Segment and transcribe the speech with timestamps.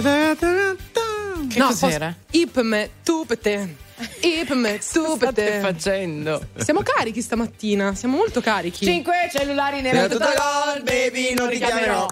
[0.00, 2.14] Che no, cos'era?
[2.32, 3.76] Ipme, tupete.
[4.20, 5.32] Ipme, tupete.
[5.32, 6.46] State facendo?
[6.56, 8.84] Siamo carichi stamattina, siamo molto carichi.
[8.84, 12.06] Cinque cellulari nella tutto gol, baby, non ti chiamerò.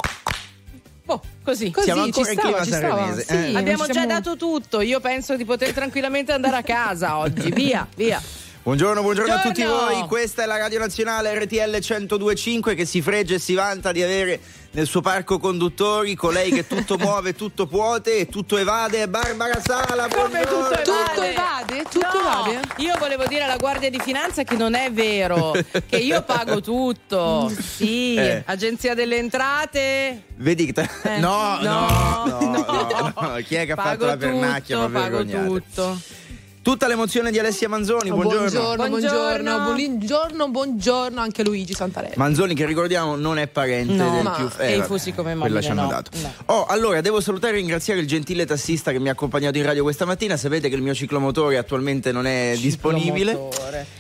[1.07, 1.71] Oh, così.
[1.71, 2.97] Così Siamo ancora ci in stava, clima ci stava.
[2.97, 3.57] sanremese, Sì, eh.
[3.59, 4.81] Abbiamo ci già dato tutto.
[4.81, 7.51] Io penso di poter tranquillamente andare a casa oggi.
[7.53, 8.23] Via, via.
[8.65, 9.99] Buongiorno, buongiorno a tutti Buongiorno.
[9.99, 10.09] voi.
[10.09, 14.41] Questa è la Radio Nazionale RTL 1025 che si fregge e si vanta di avere
[14.71, 19.07] nel suo parco conduttori colei che tutto muove, tutto puote e tutto evade.
[19.07, 20.77] Barbara Sala, Come buongiorno.
[20.77, 21.83] tutto Tutto evade?
[21.91, 22.61] Tutto No, evade?
[22.79, 25.53] io volevo dire alla Guardia di Finanza che non è vero,
[25.87, 27.53] che io pago tutto.
[27.61, 28.45] Sì, Eh.
[28.47, 30.23] Agenzia delle Entrate.
[30.37, 33.13] Vedi che te- Eh, no, no, no, no, no.
[33.15, 33.35] no.
[33.47, 34.77] Chi è che ha pago fatto la pernacchia?
[34.79, 35.47] tutto, Ma pago vergognate.
[35.49, 35.99] tutto.
[36.65, 38.49] Tutta l'emozione di Alessia Manzoni, Oh, buongiorno.
[38.49, 39.61] buongiorno, Buongiorno.
[39.65, 42.15] buongiorno, buongiorno, anche Luigi Santarelli.
[42.17, 45.33] Manzoni che ricordiamo non è parente No, del ma- più e i vabbè, fusi come
[45.33, 46.11] quella mobile, ci hanno no, dato.
[46.23, 46.33] no.
[46.47, 49.83] Oh, allora devo salutare e ringraziare il gentile tassista che mi ha accompagnato in radio
[49.83, 50.39] questa mattina.
[50.39, 53.33] Sapete che il mio ciclomotore attualmente non è disponibile.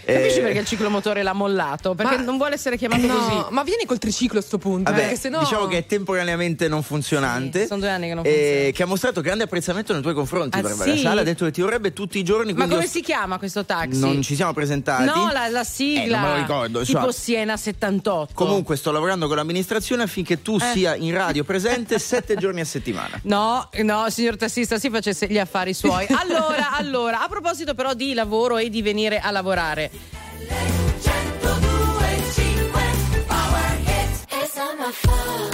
[0.06, 1.94] Eh, Capisci perché il ciclomotore l'ha mollato?
[1.94, 3.44] Perché Ma- non vuole essere chiamato No, così.
[3.50, 5.40] ma vieni col triciclo a sto punto, Vabbè, perché sennò...
[5.40, 7.60] diciamo che è temporaneamente non funzionante.
[7.60, 8.70] Sì, sono due anni che non eh, funziona.
[8.70, 10.56] Che ha mostrato grande apprezzamento nei tuoi confronti.
[10.56, 11.02] Ah, Barbara sì?
[11.02, 12.52] Sala ha detto che ti vorrebbe tutti i giorni.
[12.58, 13.98] Ma come ho- si chiama questo taxi?
[13.98, 15.04] Non ci siamo presentati.
[15.04, 16.02] No, la, la sigla.
[16.02, 17.12] Eh, non me lo ricordo, Tipo insomma.
[17.12, 18.32] Siena 78.
[18.34, 20.72] Comunque sto lavorando con l'amministrazione affinché tu Eh.
[20.72, 23.20] sia in radio presente sette giorni a settimana.
[23.24, 26.06] No, no, signor tassista, si facesse gli affari suoi.
[26.24, 29.90] Allora, allora, a proposito però di lavoro e di venire a lavorare.
[34.30, 35.53] It's not my.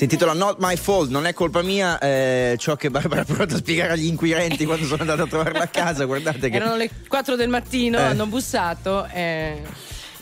[0.00, 3.56] Si intitola Not My Fault, non è colpa mia eh, ciò che Barbara ha provato
[3.56, 6.06] a spiegare agli inquirenti quando sono andato a trovarla a casa.
[6.06, 6.56] Guardate che.
[6.56, 8.04] Erano le 4 del mattino, Eh.
[8.04, 9.60] hanno bussato e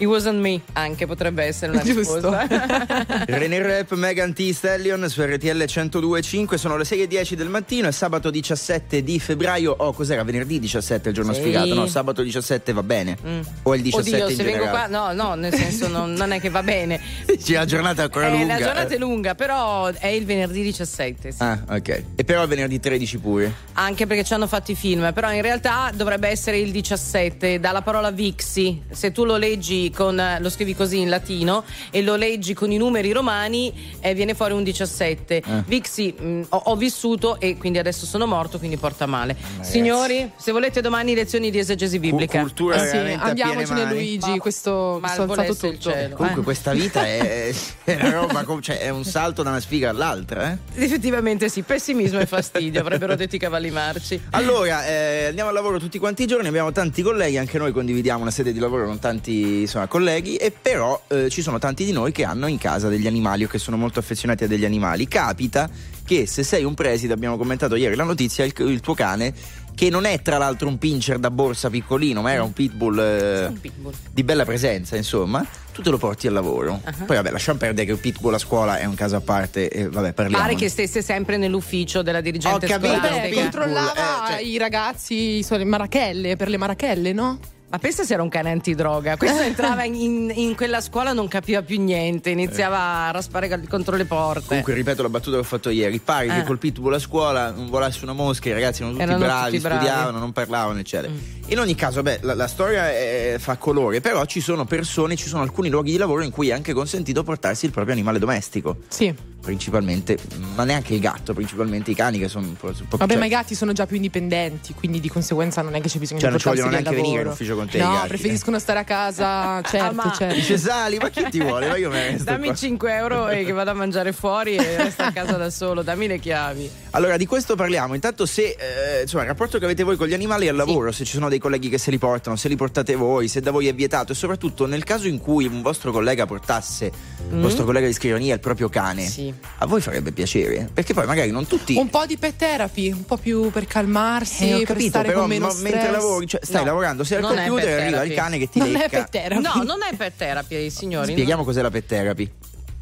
[0.01, 2.15] It wasn't me, anche potrebbe essere una Giusto.
[2.31, 2.47] risposta.
[3.27, 4.51] René Rap, Megan T.
[4.53, 9.75] Stallion su RTL 102.5 sono le 6.10 del mattino, è sabato 17 di febbraio.
[9.77, 10.23] Oh, cos'era?
[10.23, 11.41] Venerdì 17 è il giorno Sì.
[11.41, 11.75] sfigato?
[11.75, 13.17] No, sabato 17 va bene.
[13.63, 15.15] O è il 17 Oddio, in se vengo qua, generale?
[15.15, 17.01] no, no, nel senso non, non è che va bene.
[17.39, 18.47] Sì, la giornata è ancora Eh, lunga.
[18.59, 18.97] la giornata eh.
[18.97, 21.31] è lunga, però è il venerdì 17.
[21.33, 21.43] sì.
[21.43, 22.03] Ah, ok.
[22.17, 23.53] E però è venerdì 13 pure.
[23.75, 27.83] Anche perché ci hanno fatto i film, però in realtà dovrebbe essere il 17, dalla
[27.83, 28.83] parola Vixi.
[28.91, 32.71] Se tu lo leggi con eh, lo scrivi così in latino e lo leggi con
[32.71, 35.43] i numeri romani, eh, viene fuori un 17.
[35.67, 39.37] Vixi mh, ho, ho vissuto e quindi adesso sono morto, quindi porta male.
[39.61, 42.41] Signori, se volete domani lezioni di esegesi biblica.
[42.41, 43.85] cultura Eh sì, andiamocene.
[43.93, 45.91] Luigi, Ma- questo, questo ha alzato tutto.
[45.91, 46.15] cielo.
[46.17, 46.45] Comunque Eh.
[46.45, 47.53] questa vita è,
[47.85, 50.83] è una roba, cioè è un salto da una sfiga all'altra, eh?
[50.85, 54.21] Effettivamente sì, pessimismo e fastidio, avrebbero detto i cavalli marci.
[54.31, 58.23] Allora, eh, andiamo al lavoro tutti quanti i giorni, abbiamo tanti colleghi, anche noi condividiamo
[58.23, 61.93] una sede di lavoro con tanti insomma, colleghi, e però eh, ci sono tanti di
[61.93, 65.07] noi che hanno in casa degli animali o che sono molto affezionati a degli animali.
[65.07, 65.69] Capita
[66.05, 69.33] che se sei un preside, abbiamo commentato ieri la notizia, il, il tuo cane,
[69.75, 73.47] che non è tra l'altro un pincher da borsa piccolino, ma era un pitbull, eh,
[73.47, 73.93] Un pitbull.
[74.11, 76.81] di bella presenza, insomma, tu te lo porti al lavoro.
[77.07, 79.89] Poi vabbè, lasciamo perdere che il pitbull a scuola è un caso a parte, e
[79.89, 80.43] vabbè, parliamo.
[80.43, 83.21] Pare che stesse sempre nell'ufficio della dirigente Ho capito, scolastica.
[83.21, 87.39] Pitbull, controllava eh, cioè- i ragazzi sulle marachelle, per le marachelle, no?
[87.71, 89.19] Ma pensa se era un cane antidroga.
[89.19, 92.79] Questo entrava in, in- quella scuola, non capiva più niente, iniziava
[93.09, 94.47] a raspare contro le porte.
[94.47, 96.45] Comunque ripeto la battuta che ho fatto ieri, pare che Eh.
[96.45, 99.63] col pitbull a scuola non volasse una mosca, i ragazzi erano tutti Erano bravi, tutti
[99.63, 99.75] bravi.
[99.75, 99.79] Mm.
[99.87, 101.13] studiavano, non parlavano, eccetera.
[101.49, 105.29] In ogni caso, beh, la, la storia è- fa colore, però ci sono persone, ci
[105.29, 108.77] sono alcuni luoghi di lavoro in cui è anche consentito portarsi il proprio animale domestico.
[108.89, 109.15] Sì.
[109.49, 110.19] Principalmente,
[110.57, 112.71] ma neanche il gatto, principalmente i cani che sono un po'.
[112.71, 115.89] Vabbè, cioè- ma i gatti sono già più indipendenti, quindi di conseguenza non è che
[115.89, 117.93] c'è bisogno Cioè, di non ci vogliono neanche venire in ufficio con te i No,
[117.93, 118.09] gatti, eh.
[118.09, 120.35] preferiscono stare a casa, certo, Ah, ma- certo.
[120.35, 121.67] Dice Sali, ma chi ti vuole?
[121.67, 122.55] Ma io me Dammi qua.
[122.55, 126.07] 5 euro e che vado a mangiare fuori e resto a casa da solo, dammi
[126.09, 126.71] le chiavi.
[126.91, 127.95] Allora, di questo parliamo.
[127.95, 131.05] Intanto, se eh, insomma, il rapporto che avete voi con gli animali al lavoro, se
[131.05, 133.67] ci sono dei colleghi che se li portano, se li portate voi, se da voi
[133.67, 136.93] è vietato, e soprattutto nel caso in cui un vostro collega portasse,
[137.31, 139.07] un vostro collega di scrivania, il proprio cane, Mm.
[139.07, 139.35] Sì.
[139.59, 140.69] A voi farebbe piacere.
[140.73, 141.75] Perché poi magari non tutti.
[141.77, 145.09] Un po' di pet therapy, un po' più per calmarsi, Eh, ho per capito, stare
[145.09, 147.69] però con meno ma- mentre lavori, cioè, stai No, lavorando, sei al non è computer
[147.69, 148.15] e pet arriva il therapy.
[148.15, 148.89] cane che ti Non è lecca.
[148.89, 149.43] pet therapy.
[149.43, 151.13] No, non è per terapia, signori.
[151.13, 152.33] Spieghiamo cos'è la pet therapy.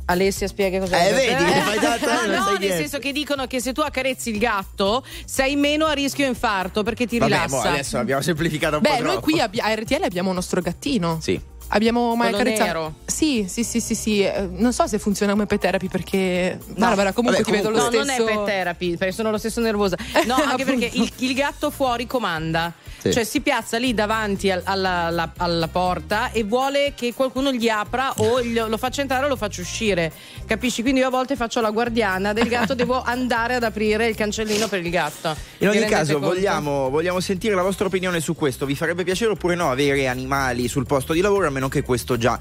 [0.08, 0.94] Alessia spiega cos'è.
[0.94, 1.60] Eh, pet vedi che therapy.
[1.64, 2.76] fai tanto, eh, non no, sai nel niente.
[2.76, 7.06] senso che dicono che se tu accarezzi il gatto sei meno a rischio infarto perché
[7.08, 7.56] ti Vabbè, rilassa.
[7.62, 9.20] boh, adesso l'abbiamo semplificato un Beh, po' noi troppo.
[9.22, 11.18] qui abbi- a RTL abbiamo un nostro gattino.
[11.20, 11.40] Sì.
[11.68, 12.66] Abbiamo mai Quello accarezzato?
[12.66, 12.94] nero?
[13.06, 14.22] Sì, sì, sì, sì, sì.
[14.22, 17.82] Eh, Non so se funziona come pet therapy perché Barbara comunque Vabbè, ti vedo lo
[17.82, 18.04] No, stesso.
[18.04, 19.96] non è per therapy, perché sono lo stesso nervosa.
[20.26, 22.72] No, anche perché il, il gatto fuori comanda.
[23.06, 23.12] Sì.
[23.12, 27.68] Cioè si piazza lì davanti al- alla, alla- alla porta e vuole che qualcuno gli
[27.68, 30.12] apra o lo faccia entrare o lo faccia uscire.
[30.46, 30.82] Capisci?
[30.82, 34.68] Quindi io a volte faccio la guardiana del gatto, devo andare ad aprire il cancellino
[34.68, 35.36] per il gatto.
[35.58, 38.66] In ogni caso vogliamo, vogliamo sentire la vostra opinione su questo.
[38.66, 42.16] Vi farebbe piacere oppure no avere animali sul posto di lavoro a meno che questo
[42.16, 42.38] già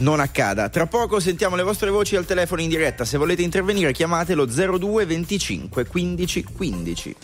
[0.00, 0.68] non accada.
[0.68, 3.04] Tra poco sentiamo le vostre voci al telefono in diretta.
[3.04, 7.16] Se volete intervenire chiamatelo 02 25 15 15.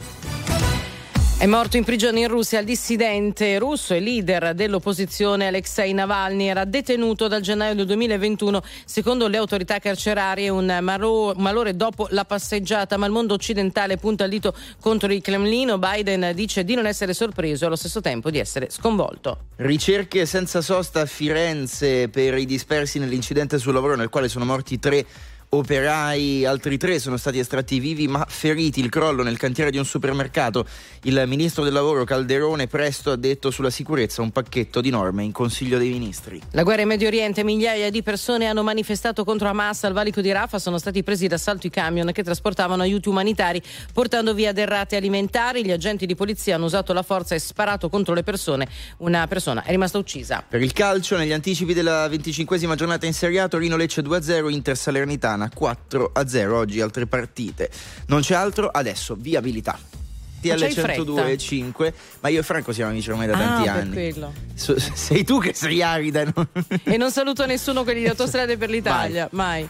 [1.37, 6.47] È morto in prigione in Russia il dissidente russo e leader dell'opposizione Alexei Navalny.
[6.47, 12.25] Era detenuto dal gennaio del 2021, secondo le autorità carcerarie, un malo- malore dopo la
[12.25, 12.97] passeggiata.
[12.97, 15.77] Ma il mondo occidentale punta il dito contro il Cremlino.
[15.77, 19.47] Biden dice di non essere sorpreso e allo stesso tempo di essere sconvolto.
[19.57, 24.79] Ricerche senza sosta a Firenze per i dispersi nell'incidente sul lavoro nel quale sono morti
[24.79, 25.05] tre
[25.55, 29.85] operai, altri tre sono stati estratti vivi ma feriti, il crollo nel cantiere di un
[29.85, 30.67] supermercato.
[31.03, 35.33] Il ministro del lavoro Calderone presto ha detto sulla sicurezza un pacchetto di norme in
[35.33, 36.41] Consiglio dei Ministri.
[36.53, 40.33] La guerra in Medio Oriente, migliaia di persone hanno manifestato contro Hamas al valico di
[40.33, 45.65] Rafah, sono stati presi d'assalto i camion che trasportavano aiuti umanitari portando via derrate alimentari,
[45.65, 48.69] gli agenti di polizia hanno usato la forza e sparato contro le persone,
[48.99, 50.45] una persona è rimasta uccisa.
[50.47, 54.77] Per il calcio, negli anticipi della 25esima giornata in Serie A, Torino Lecce 2-0, Inter
[54.77, 56.51] Salernitana 4-0.
[56.51, 57.71] Oggi altre partite.
[58.07, 60.04] Non c'è altro, adesso viabilità.
[60.49, 61.03] Ma TL c'hai fretta?
[61.03, 64.15] 102.5, ma io e Franco siamo amici ormai da tanti ah, per anni.
[64.55, 66.21] So- sei tu che sei arida.
[66.23, 66.49] e non-
[66.85, 69.69] E non saluto nessuno quelli di Autostrade per l'Italia, mai.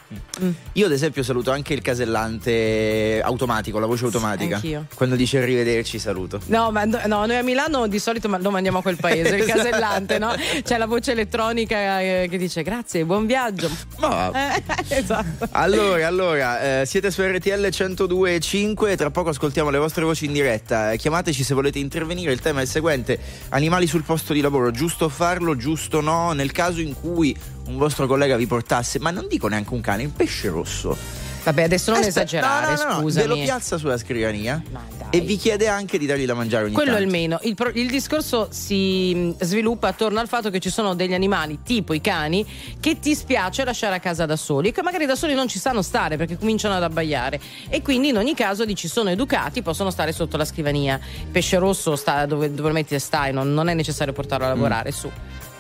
[0.73, 4.57] Io ad esempio saluto anche il casellante automatico, la voce automatica.
[4.57, 4.87] anch'io.
[4.95, 6.41] Quando dice arrivederci saluto.
[6.47, 9.59] No, ma no, noi a Milano di solito lo mandiamo a quel paese, il Esatto.
[9.63, 10.33] casellante, no?
[10.63, 13.71] C'è la voce elettronica eh, che dice grazie, buon viaggio.
[13.99, 15.49] Ma Eh, esatto.
[15.53, 20.33] Allora, allora, eh, siete su RTL 102.5 e tra poco ascoltiamo le vostre voci in
[20.33, 20.64] diretta.
[20.65, 20.93] Diretta.
[20.93, 22.33] Eh, Chiamateci se volete intervenire.
[22.33, 23.19] Il tema è il seguente:
[23.51, 26.33] animali sul posto di lavoro, giusto farlo, giusto no?
[26.33, 30.05] Nel caso in cui un vostro collega vi portasse, ma non dico neanche un cane,
[30.05, 31.24] un pesce rosso.
[31.45, 33.29] Vabbè, adesso non Aspetta, esagerare, no, no, no, scusami.
[33.29, 34.63] Ve lo piazza sulla scrivania
[35.11, 37.05] e vi chiede anche di dargli da mangiare ogni Quello tanto.
[37.05, 37.39] il meno.
[37.43, 41.59] Il, pro- il discorso si mh, sviluppa attorno al fatto che ci sono degli animali,
[41.63, 42.47] tipo i cani,
[42.81, 45.83] che ti spiace lasciare a casa da soli, che magari da soli non ci sanno
[45.83, 47.39] stare perché cominciano ad abbaiare.
[47.69, 50.99] E quindi in ogni caso dici sono educati, possono stare sotto la scrivania.
[51.21, 54.91] Il pesce rosso sta dove, dove metti stai, non, non è necessario portarlo a lavorare
[54.93, 55.11] su.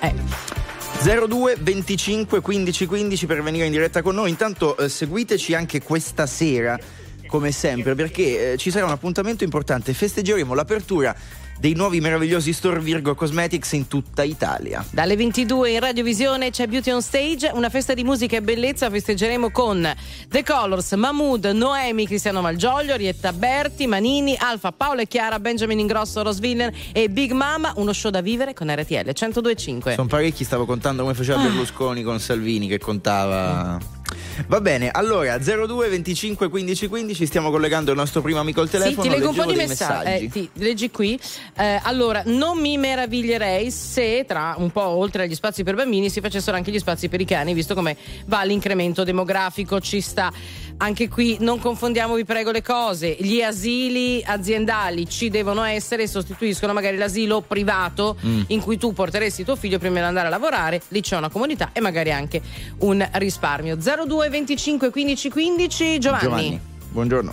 [0.00, 0.73] Eh.
[1.02, 4.30] 02 25 15 15 per venire in diretta con noi.
[4.30, 6.78] Intanto eh, seguiteci anche questa sera,
[7.26, 9.92] come sempre, perché eh, ci sarà un appuntamento importante.
[9.92, 11.14] Festeggeremo l'apertura
[11.58, 14.84] dei nuovi meravigliosi store Virgo Cosmetics in tutta Italia.
[14.90, 18.90] Dalle 22 in radiovisione c'è Beauty on Stage, una festa di musica e bellezza.
[18.90, 19.90] Festeggeremo con
[20.28, 26.23] The Colors, Mahmood, Noemi, Cristiano Malgioglio, Rietta Berti, Manini, Alfa, Paolo e Chiara, Benjamin Ingrosso,
[26.23, 27.73] Rose Villain e Big Mama.
[27.76, 29.94] Uno show da vivere con RTL 102.5.
[29.94, 34.02] Sono parecchi, stavo contando come faceva Berlusconi con Salvini che contava.
[34.47, 38.78] Va bene, allora 02 25 15 15 stiamo collegando il nostro primo amico al Sì,
[38.78, 39.02] telefono.
[39.02, 40.25] ti leggo un po' di dei messaggi.
[40.25, 41.18] Eh, ti- leggi qui.
[41.56, 46.21] Eh, allora, non mi meraviglierei se tra un po' oltre agli spazi per bambini si
[46.21, 50.33] facessero anche gli spazi per i cani, visto come va l'incremento demografico, ci sta.
[50.76, 53.16] Anche qui non confondiamo, vi prego, le cose.
[53.18, 58.42] Gli asili aziendali ci devono essere e sostituiscono magari l'asilo privato Mm.
[58.48, 61.70] in cui tu porteresti tuo figlio prima di andare a lavorare, lì c'è una comunità
[61.72, 62.40] e magari anche
[62.80, 63.76] un risparmio.
[63.76, 66.22] 02 25 15 15 Giovanni.
[66.24, 67.32] Giovanni, buongiorno.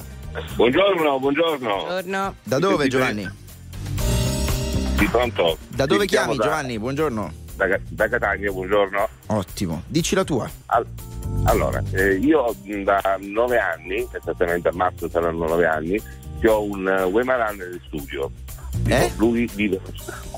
[0.56, 1.76] Buongiorno, buongiorno.
[1.76, 2.36] Buongiorno.
[2.44, 2.88] Da dove?
[2.88, 3.30] Giovanni?
[4.98, 5.58] Sì, pronto?
[5.70, 6.80] Da dove chiami da- Giovanni?
[6.80, 7.34] Buongiorno.
[7.56, 9.08] Da, da Catania, buongiorno.
[9.28, 10.50] Ottimo, dici la tua.
[10.68, 10.86] Al-
[11.44, 16.02] allora, eh, io da nove anni, esattamente a marzo saranno nove anni,
[16.40, 18.32] che ho un uh, Weimaraner nel studio.
[18.88, 19.12] Eh?
[19.18, 19.80] Lui vive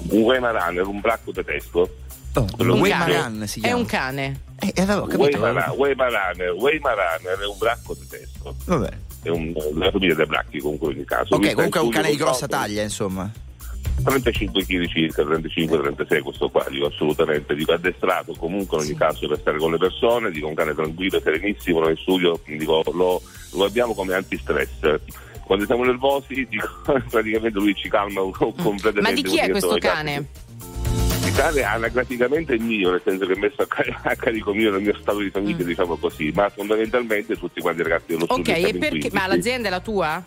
[0.10, 1.90] un Weimaraner, un bracco tedesco.
[2.36, 3.48] Oh, Un Weimaran cane.
[3.48, 3.78] si È chiama.
[3.80, 4.40] un cane.
[4.60, 5.40] Eh, eh, avevo capito.
[5.40, 8.56] Weimara- Weimaraner, Weimaraner è un bracco tedesco.
[8.66, 8.90] Vabbè.
[9.22, 11.36] È un, la famiglia dei bracchi comunque in ogni caso.
[11.36, 13.30] Ok, comunque è un cane di grossa taglia, insomma.
[14.04, 19.40] 35 kg circa, 35-36 questo qua, dico assolutamente, dico addestrato comunque in ogni caso per
[19.40, 23.22] stare con le persone, dico un cane tranquillo, serenissimo, noi in studio, dico, lo,
[23.54, 25.00] lo abbiamo come antistress.
[25.46, 26.68] Quando siamo nervosi, dico,
[27.10, 29.02] praticamente lui ci calma completamente.
[29.02, 30.28] Ma di chi è questo "Ragazzi, cane?
[31.26, 34.72] Il cane anagraficamente è mio, nel senso che è messo a, car- a carico mio
[34.72, 38.32] nel mio stato di famiglia, diciamo così, ma fondamentalmente tutti quanti i ragazzi dello Ok,
[38.34, 38.52] studio.
[38.54, 39.00] e siamo in perché?
[39.00, 39.16] 15.
[39.16, 40.24] Ma l'azienda è la tua?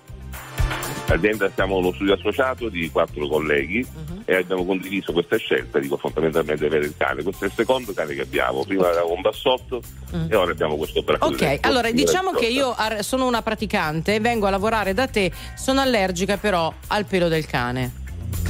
[1.08, 4.22] L'azienda siamo uno studio associato di quattro colleghi Mhm.
[4.24, 7.22] e abbiamo condiviso questa scelta, dico fondamentalmente avere il cane.
[7.22, 8.64] Questo è il secondo cane che abbiamo.
[8.64, 9.80] Prima avevamo un bassotto
[10.28, 11.32] e ora abbiamo questo bracco Mm.
[11.32, 16.36] Ok, allora diciamo che io sono una praticante, vengo a lavorare da te, sono allergica
[16.38, 18.04] però al pelo del cane.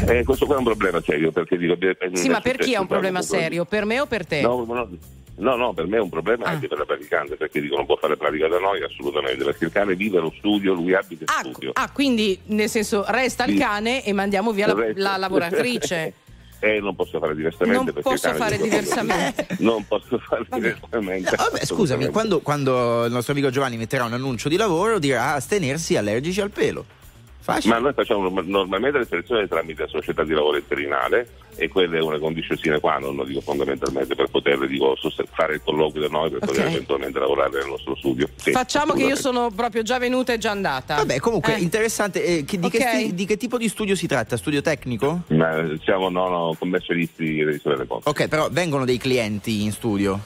[0.07, 1.75] Eh, questo qua è un problema serio perché dico...
[2.15, 3.65] Sì, ma per chi è un problema serio?
[3.67, 4.41] Per me o per te?
[4.41, 4.89] No, no,
[5.39, 6.51] no, no, per me è un problema Ah.
[6.51, 9.73] anche per la praticante perché dico non può fare pratica da noi assolutamente perché il
[9.73, 11.71] cane vive allo studio, lui abita in Ah, studio.
[11.75, 13.59] ah, quindi nel senso resta il Sì.
[13.59, 16.13] cane e mandiamo via la, Il la lavoratrice.
[16.59, 17.77] Eh, non posso fare diversamente.
[17.77, 19.47] Non perché il posso fare diversamente.
[19.59, 21.37] Non posso fare diversamente.
[21.37, 25.35] No, vabbè, scusami, quando, quando il nostro amico Giovanni metterà un annuncio di lavoro dirà
[25.35, 26.87] astenersi allergici al pelo.
[27.47, 27.75] Facile.
[27.75, 32.01] Ma noi facciamo norma- normalmente le selezioni tramite società di lavoro interinale e quella è
[32.01, 34.97] una condizione sine qua non, dico fondamentalmente per poter dico,
[35.31, 36.47] fare il colloquio da noi per Ok.
[36.49, 38.29] poter eventualmente lavorare nel nostro studio.
[38.35, 40.97] Sì, Facciamo che io sono proprio già venuta e già andata.
[40.97, 41.61] Vabbè, comunque Eh.
[41.61, 42.25] interessante.
[42.25, 42.73] eh, che- di, Ok.
[42.79, 44.37] che di che tipo di studio si tratta?
[44.37, 45.23] Studio tecnico?
[45.29, 48.09] Ma siamo no, no, commercialisti revisione delle cose.
[48.09, 50.19] Ok, però vengono dei clienti in studio.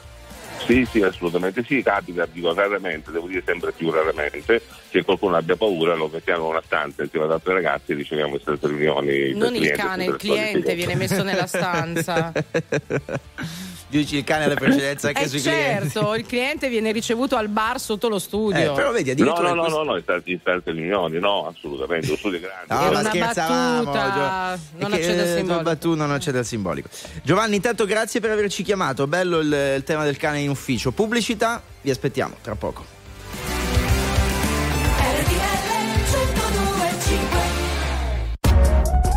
[0.66, 5.56] Sì, sì, assolutamente sì, capita, dico raramente, devo dire sempre più raramente, che qualcuno abbia
[5.56, 9.32] paura, lo mettiamo in una stanza insieme ad altri ragazzi e riceviamo queste riunioni.
[9.34, 12.32] Non il cliente, cane, il cliente viene messo nella stanza.
[13.90, 16.20] Dici il cane ha la precedenza anche Eh sui certo, clienti.
[16.20, 18.72] il cliente viene ricevuto al bar sotto lo studio.
[18.72, 21.18] Eh, però vedi, No, addirittura no, no, questo- no, no, in tante, in tante riunioni,
[21.18, 22.66] no, assolutamente, lo studio è grande.
[22.72, 25.62] No, ma una scherzavamo, Gio- non accede al eh, simbolico.
[25.64, 26.88] battu- non accede al simbolico.
[27.24, 29.08] Giovanni, intanto grazie per averci chiamato.
[29.08, 30.92] Bello il, il tema del cane in ufficio.
[30.92, 32.98] Pubblicità, vi aspettiamo tra poco.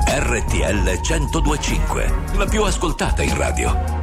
[0.06, 4.03] RTL 1025, la più ascoltata in radio.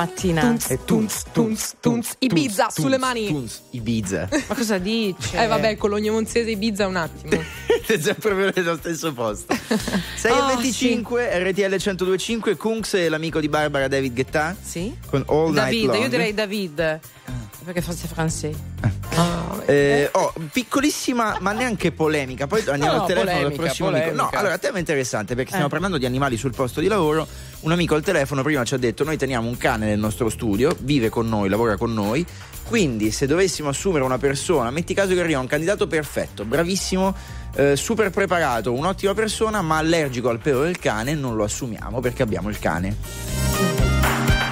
[0.00, 0.40] Stamattina?
[0.40, 2.14] Tunz, tunz, tunz, tunz.
[2.18, 3.26] Ibiza, tunz, sulle mani.
[3.26, 4.28] tunz, Ibiza.
[4.48, 5.36] Ma cosa dici?
[5.36, 7.42] Eh vabbè, Cologno Monzese Ibiza un attimo.
[7.84, 9.54] Siete già proprio nello stesso posto.
[10.16, 14.56] 6 Oh, e 25, RTL 1025, Kunks e l'amico di Barbara David Guetta.
[14.60, 14.96] Sì?
[15.06, 16.02] Con All Night David, Long.
[16.02, 17.00] io direi David.
[17.64, 18.58] Perché forse è francese.
[19.70, 22.46] Eh, oh, piccolissima, ma neanche polemica.
[22.46, 24.04] Poi andiamo No, al telefono del polemica, prossimo amico.
[24.06, 24.38] No, polemica.
[24.38, 25.70] allora, tema interessante perché stiamo Eh.
[25.70, 27.26] parlando di animali sul posto di lavoro.
[27.60, 30.74] Un amico al telefono prima ci ha detto: Noi teniamo un cane nel nostro studio,
[30.80, 32.24] vive con noi, lavora con noi.
[32.64, 37.14] Quindi, se dovessimo assumere una persona, metti caso che arriva un candidato perfetto, bravissimo,
[37.56, 42.22] eh, super preparato, un'ottima persona, ma allergico al pelo del cane, non lo assumiamo perché
[42.22, 42.96] abbiamo il cane.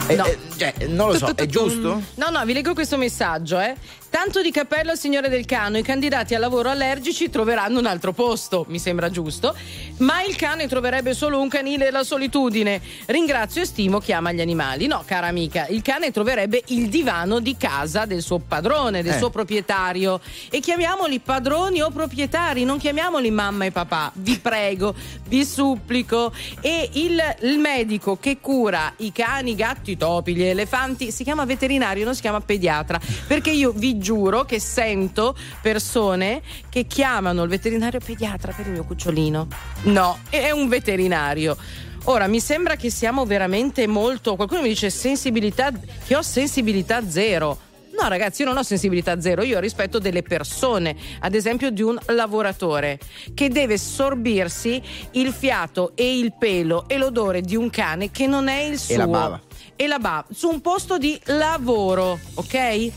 [0.08, 0.24] Eh, No.
[0.24, 2.02] eh, cioè, non lo so, è giusto?
[2.14, 3.74] No, no, vi leggo questo messaggio, eh.
[4.10, 8.12] Tanto di cappello al signore del cano, i candidati a lavoro allergici troveranno un altro
[8.12, 9.54] posto, mi sembra giusto,
[9.98, 12.80] ma il cane troverebbe solo un canile della solitudine.
[13.06, 14.86] Ringrazio e stimo chi ama gli animali.
[14.86, 19.18] No, cara amica, il cane troverebbe il divano di casa del suo padrone, del Eh.
[19.18, 20.20] suo proprietario.
[20.50, 24.10] E chiamiamoli padroni o proprietari, non chiamiamoli mamma e papà.
[24.14, 24.94] Vi prego,
[25.26, 26.32] vi supplico.
[26.60, 31.24] E il, il medico che cura i cani, i gatti, i topi, gli elefanti si
[31.24, 32.98] chiama veterinario, non si chiama pediatra.
[33.26, 38.84] Perché io vi giuro che sento persone che chiamano il veterinario pediatra per il mio
[38.84, 39.46] cucciolino.
[39.84, 41.56] No, è un veterinario.
[42.04, 44.34] Ora, mi sembra che siamo veramente molto.
[44.36, 45.70] Qualcuno mi dice sensibilità,
[46.06, 47.58] che ho sensibilità zero.
[48.00, 51.98] No, ragazzi, io non ho sensibilità zero, io rispetto delle persone, ad esempio di un
[52.06, 52.98] lavoratore
[53.34, 54.80] che deve sorbirsi
[55.12, 58.94] il fiato e il pelo e l'odore di un cane che non è il suo.
[58.94, 59.40] E la bava.
[59.74, 62.92] E la bava, su un posto di lavoro, ok?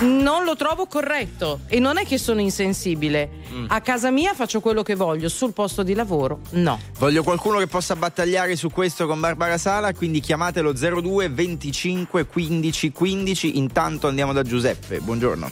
[0.00, 3.28] Non lo trovo corretto e non è che sono insensibile.
[3.52, 3.66] Mm.
[3.68, 6.80] A casa mia faccio quello che voglio, sul posto di lavoro no.
[6.98, 12.92] Voglio qualcuno che possa battagliare su questo con Barbara Sala, quindi chiamatelo 02 25 15
[12.92, 13.58] 15.
[13.58, 14.98] Intanto andiamo da Giuseppe.
[14.98, 15.50] Buongiorno.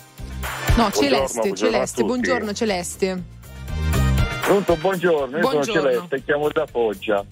[0.77, 3.23] No, Celeste, buongiorno Celeste, buongiorno Celeste.
[4.43, 5.73] Pronto, buongiorno, io Buongiorno.
[5.73, 7.25] sono Celeste, chiamo da Foggia.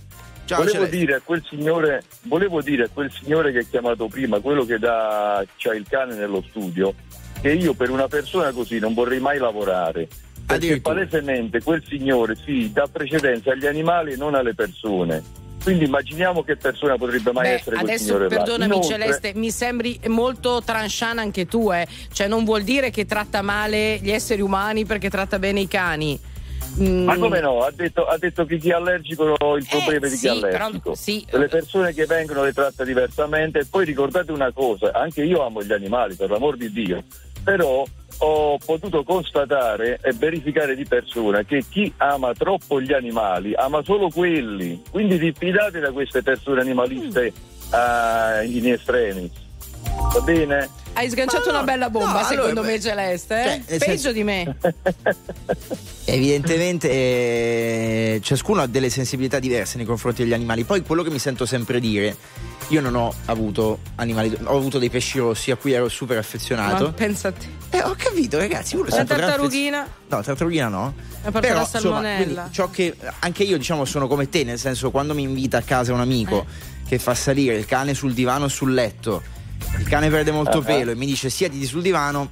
[0.49, 4.41] Ciao volevo dire, a quel signore, volevo dire a quel signore che ha chiamato prima,
[4.41, 6.95] quello che dà, c'ha il cane nello studio,
[7.43, 10.09] che io per una persona così non vorrei mai lavorare.
[10.47, 15.23] Perché palesemente quel signore sì, dà precedenza agli animali e non alle persone.
[15.63, 19.51] Quindi immaginiamo che persona potrebbe mai Beh, essere quel adesso signore perdonami Inoltre- Celeste, mi
[19.51, 21.87] sembri molto tranchant anche tu, eh.
[22.11, 26.19] Cioè non vuol dire che tratta male gli esseri umani perché tratta bene i cani.
[26.81, 27.63] Mm, Ma come no?
[27.63, 30.81] Ha detto, ha detto che chi è allergico il problema di chi sì, è allergico.
[30.83, 31.25] però- sì.
[31.31, 35.63] Le persone che vengono le tratta diversamente e poi ricordate una cosa, anche io amo
[35.63, 37.03] gli animali, per l'amor di Dio,
[37.43, 37.85] però
[38.21, 44.09] ho potuto constatare e verificare di persona che chi ama troppo gli animali ama solo
[44.11, 47.75] quelli, quindi diffidate da queste persone animaliste Mm.
[47.75, 49.31] eh, in estremis.
[50.13, 50.69] Va bene?
[50.99, 53.37] Hai sganciato no, una bella bomba, no, secondo allora, me, Celeste.
[53.45, 53.63] Eh?
[53.69, 54.57] cioè, Peggio senso- di me.
[56.07, 60.65] Evidentemente eh, ciascuno ha delle sensibilità diverse nei confronti degli animali.
[60.65, 62.17] Poi quello che mi sento sempre dire,
[62.69, 66.87] io non ho avuto animali, ho avuto dei pesci rossi a cui ero super affezionato.
[66.87, 67.47] Ma pensa a te.
[67.71, 68.75] Eh, ho capito, ragazzi.
[68.75, 69.81] Uno La tartarughina?
[69.83, 70.95] affez- No, tartarughina no.
[71.23, 72.25] A parte Però, la insomma, salmonella.
[72.41, 75.63] quindi, ciò che anche io, diciamo, sono come te, nel senso, quando mi invita a
[75.63, 76.89] casa un amico Eh.
[76.89, 79.23] che fa salire il cane sul divano o sul letto,
[79.79, 82.31] il cane perde molto Ah, pelo e mi dice siediti sul divano,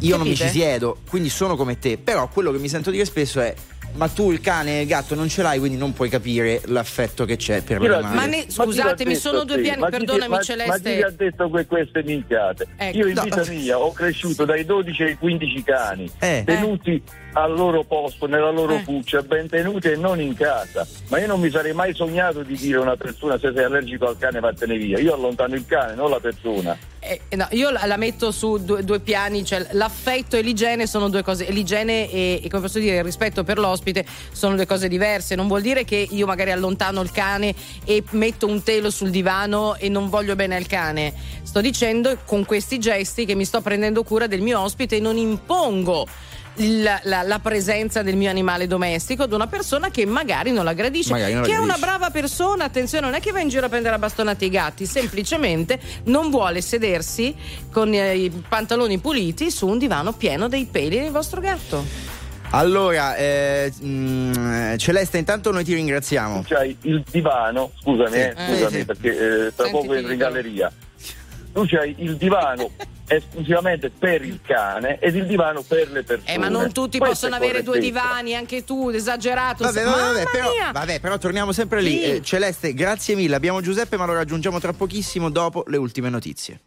[0.00, 0.58] io non mi ci capite?
[0.58, 1.98] siedo, quindi sono come te.
[1.98, 3.54] Però quello che mi sento dire spesso è.
[3.94, 7.24] Ma tu il cane e il gatto non ce l'hai, quindi non puoi capire l'affetto
[7.24, 8.14] che c'è per l'animale.
[8.14, 10.70] Ma ne- scusatemi, sono due piani, perdonami, ma- Celeste.
[10.70, 12.66] Ma chi ti ha detto que- queste minchiate?
[12.76, 12.96] Ecco.
[12.98, 13.22] Io in No.
[13.22, 16.42] vita mia ho cresciuto dai 12 ai 15 cani, Eh.
[16.44, 17.02] tenuti
[17.34, 18.84] al loro posto, nella loro Eh.
[18.84, 20.86] cuccia, ben tenuti e non in casa.
[21.08, 24.06] Ma io non mi sarei mai sognato di dire a una persona se sei allergico
[24.06, 24.98] al cane vattene via.
[25.00, 26.76] Io allontano il cane, non la persona.
[27.06, 31.10] Eh, no, io la, la metto su due, due piani, cioè l'affetto e l'igiene sono
[31.10, 31.50] due cose.
[31.50, 35.34] L'igiene e, e come posso dire, il rispetto per l'ospite sono due cose diverse.
[35.34, 39.76] Non vuol dire che io magari allontano il cane e metto un telo sul divano
[39.76, 41.12] e non voglio bene al cane.
[41.42, 45.18] Sto dicendo con questi gesti che mi sto prendendo cura del mio ospite e non
[45.18, 46.06] impongo.
[46.56, 50.72] Il- la, la presenza del mio animale domestico ad una persona che magari non la
[50.72, 51.80] gradisce, non la che è una gradisce.
[51.80, 54.86] brava persona, attenzione, non è che va in giro a prendere a bastonate i gatti,
[54.86, 57.34] semplicemente non vuole sedersi
[57.72, 62.12] con eh, i pantaloni puliti su un divano pieno dei peli del vostro gatto.
[62.50, 66.44] Allora, eh, mm, Celeste, intanto noi ti ringraziamo.
[66.46, 68.84] C'hai il divano, scusami, eh, Eh, scusami, sì.
[68.84, 70.72] perché eh, tra Sentiti poco entro in galleria.
[71.54, 72.70] Tu c'hai il divano
[73.06, 76.34] esclusivamente per il cane ed il divano per le persone.
[76.34, 79.64] Eh, ma non tutti Questa possono avere due divani, anche tu, esagerato.
[79.64, 80.72] Vabbè, Mamma vabbè, vabbè, però, mia!
[80.72, 81.90] vabbè, però torniamo sempre lì.
[81.90, 82.02] Sì.
[82.02, 83.36] Eh, Celeste, grazie mille.
[83.36, 86.60] Abbiamo Giuseppe, ma lo raggiungiamo tra pochissimo dopo le ultime notizie.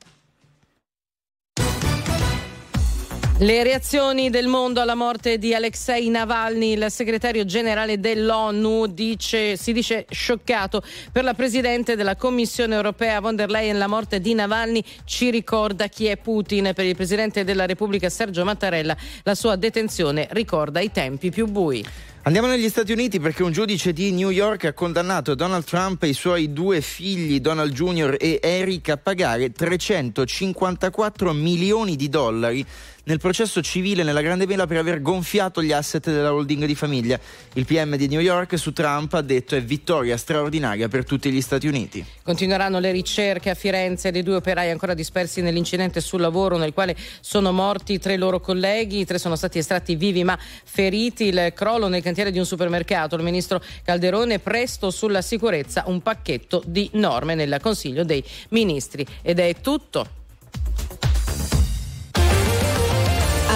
[3.39, 9.73] Le reazioni del mondo alla morte di Alexei Navalny, il segretario generale dell'ONU, dice, si
[9.73, 13.77] dice scioccato per la presidente della Commissione europea von der Leyen.
[13.77, 16.71] La morte di Navalny ci ricorda chi è Putin.
[16.73, 21.85] Per il presidente della Repubblica Sergio Mattarella, la sua detenzione ricorda i tempi più bui.
[22.23, 26.09] Andiamo negli Stati Uniti perché un giudice di New York ha condannato Donald Trump e
[26.09, 28.17] i suoi due figli, Donald Jr.
[28.19, 32.65] e Eric, a pagare 354 milioni di dollari
[33.07, 37.19] nel processo civile nella Grande Mela per aver gonfiato gli asset della holding di famiglia.
[37.53, 41.41] Il PM di New York su Trump ha detto è vittoria straordinaria per tutti gli
[41.41, 42.05] Stati Uniti.
[42.21, 46.95] Continueranno le ricerche a Firenze dei due operai ancora dispersi nell'incidente sul lavoro nel quale
[47.21, 52.03] sono morti tre loro colleghi, tre sono stati estratti vivi ma feriti, il crollo nel
[52.03, 53.15] cantiere di un supermercato.
[53.15, 59.05] Il ministro Calderone presto sulla sicurezza un pacchetto di norme nel Consiglio dei Ministri.
[59.21, 60.16] Ed è tutto.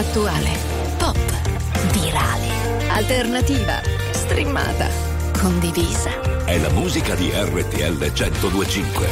[0.01, 0.57] Attuale,
[0.97, 1.15] pop,
[1.91, 2.47] virale,
[2.89, 4.89] alternativa, streamata,
[5.39, 6.43] condivisa.
[6.43, 9.07] È la musica di RTL 1025.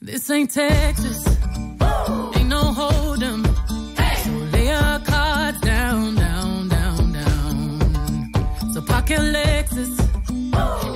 [0.00, 1.11] This ain't Texas.
[9.12, 9.94] Your Lexus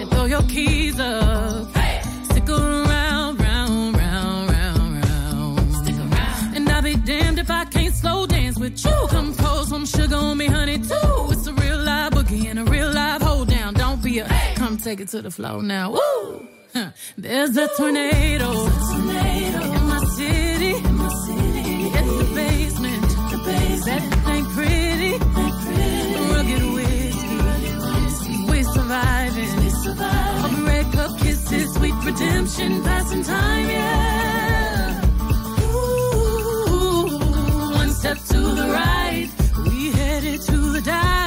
[0.01, 1.69] and throw your keys up.
[2.25, 5.75] Stick around, round, round, round, round.
[5.75, 6.57] Stick around.
[6.57, 9.07] And I'll be damned if I can't slow dance with you.
[9.11, 11.29] Come pour some sugar on me, honey, too.
[11.33, 13.75] It's a real live boogie and a real live hold down.
[13.75, 15.93] Don't be a come take it to the floor now.
[15.93, 16.49] Woo!
[16.73, 16.91] Huh.
[17.19, 18.51] There's a tornado.
[18.97, 20.56] In my city.
[32.07, 35.05] Redemption, passing time, yeah.
[35.75, 37.19] Ooh,
[37.75, 39.29] one step to the right.
[39.65, 41.26] We headed to the dive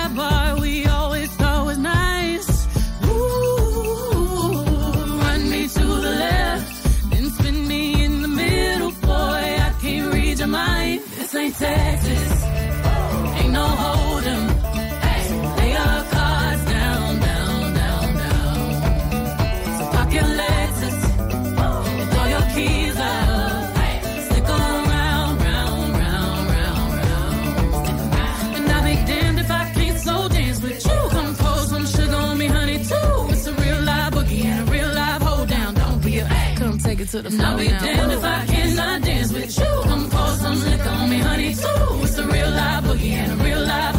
[37.11, 37.47] to the floor.
[37.47, 39.65] I'll be damned if I cannot dance with you.
[39.83, 42.03] Come pour some liquor on me, honey, too.
[42.03, 43.98] It's a real live boogie and a real live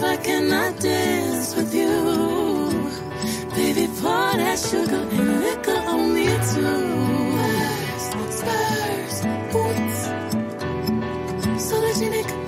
[0.00, 2.88] If I cannot dance with you.
[3.54, 7.36] Baby, pour that sugar and liquor on me too.
[7.98, 10.08] Spurs, spurs, boots.
[11.58, 12.38] Sologenic.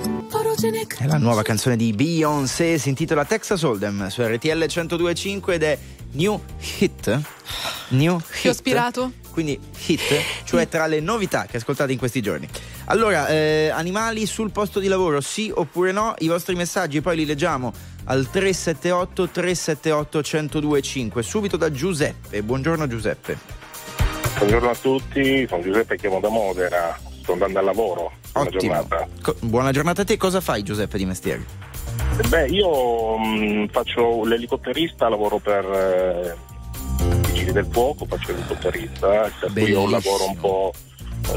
[0.97, 5.77] È la nuova canzone di Beyoncé, si intitola Texas Hold'em su RTL 102.5 ed è
[6.13, 6.39] New
[6.79, 7.21] Hit.
[7.89, 8.41] New Hit.
[8.41, 9.11] Ti ho ispirato?
[9.33, 10.01] Quindi hit,
[10.43, 12.47] cioè tra le novità che ascoltate in questi giorni.
[12.85, 16.13] Allora, eh, animali sul posto di lavoro, sì oppure no?
[16.19, 17.73] I vostri messaggi poi li leggiamo
[18.05, 20.21] al 378 378
[20.59, 21.23] 1025.
[21.23, 22.43] Subito da Giuseppe.
[22.43, 23.37] Buongiorno Giuseppe.
[24.37, 28.11] Buongiorno a tutti, sono Giuseppe, chiamo da Modena, sto andando al lavoro.
[28.33, 28.73] Buona Ottimo.
[28.73, 29.07] giornata.
[29.19, 30.15] Co- buona giornata a te.
[30.17, 31.43] Cosa fai Giuseppe di mestiere?
[32.21, 36.35] Eh Beh, io mh, faccio l'elicotterista, lavoro per eh,
[37.43, 40.73] Vigili del Fuoco, faccio l'elicotterista, per cui ho un lavoro un po'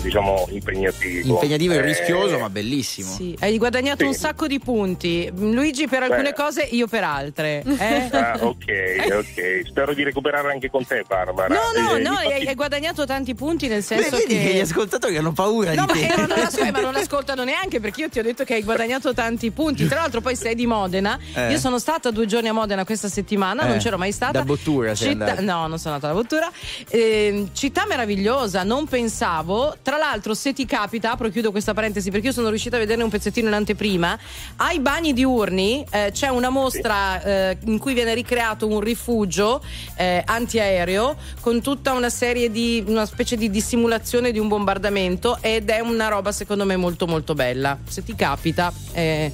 [0.00, 1.28] diciamo impegnativo.
[1.34, 3.10] Impegnativo e Eh, rischioso, ma bellissimo.
[3.12, 4.06] Sì, hai guadagnato Sì.
[4.06, 5.30] un sacco di punti.
[5.34, 6.34] Luigi per alcune Beh.
[6.34, 7.62] cose, io per altre.
[7.78, 8.08] Eh?
[8.12, 8.64] Ah, ok,
[9.12, 9.62] ok.
[9.66, 11.54] Spero di recuperare anche con te, Barbara.
[11.54, 14.42] No, no, Eh, no, infatti- hai, hai guadagnato tanti punti nel Beh, senso vedi che...
[14.44, 14.54] che...
[14.54, 16.12] gli ascoltatori hanno paura No, di ma, te.
[16.12, 18.62] eh, ma non ascol- ma non ascoltano neanche perché io ti ho detto che hai
[18.62, 19.86] guadagnato tanti punti.
[19.86, 21.18] Tra l'altro, poi sei di Modena.
[21.34, 21.52] Eh.
[21.52, 24.32] Io sono stata due giorni a Modena questa settimana, non Eh, c'ero mai stata.
[24.38, 25.42] da Bottura sei Città- andata.
[25.42, 26.50] No, non sono andata alla Bottura.
[26.88, 29.75] Eh, città meravigliosa, non pensavo.
[29.82, 32.78] Tra l'altro, se ti capita, apro e chiudo questa parentesi perché io sono riuscita a
[32.78, 34.18] vederne un pezzettino in anteprima.
[34.56, 39.62] Ai bagni diurni eh, c'è una mostra eh, in cui viene ricreato un rifugio
[39.96, 45.70] eh, antiaereo con tutta una serie di una specie di dissimulazione di un bombardamento ed
[45.70, 47.78] è una roba secondo me molto molto bella.
[47.86, 49.32] Se ti capita, eh,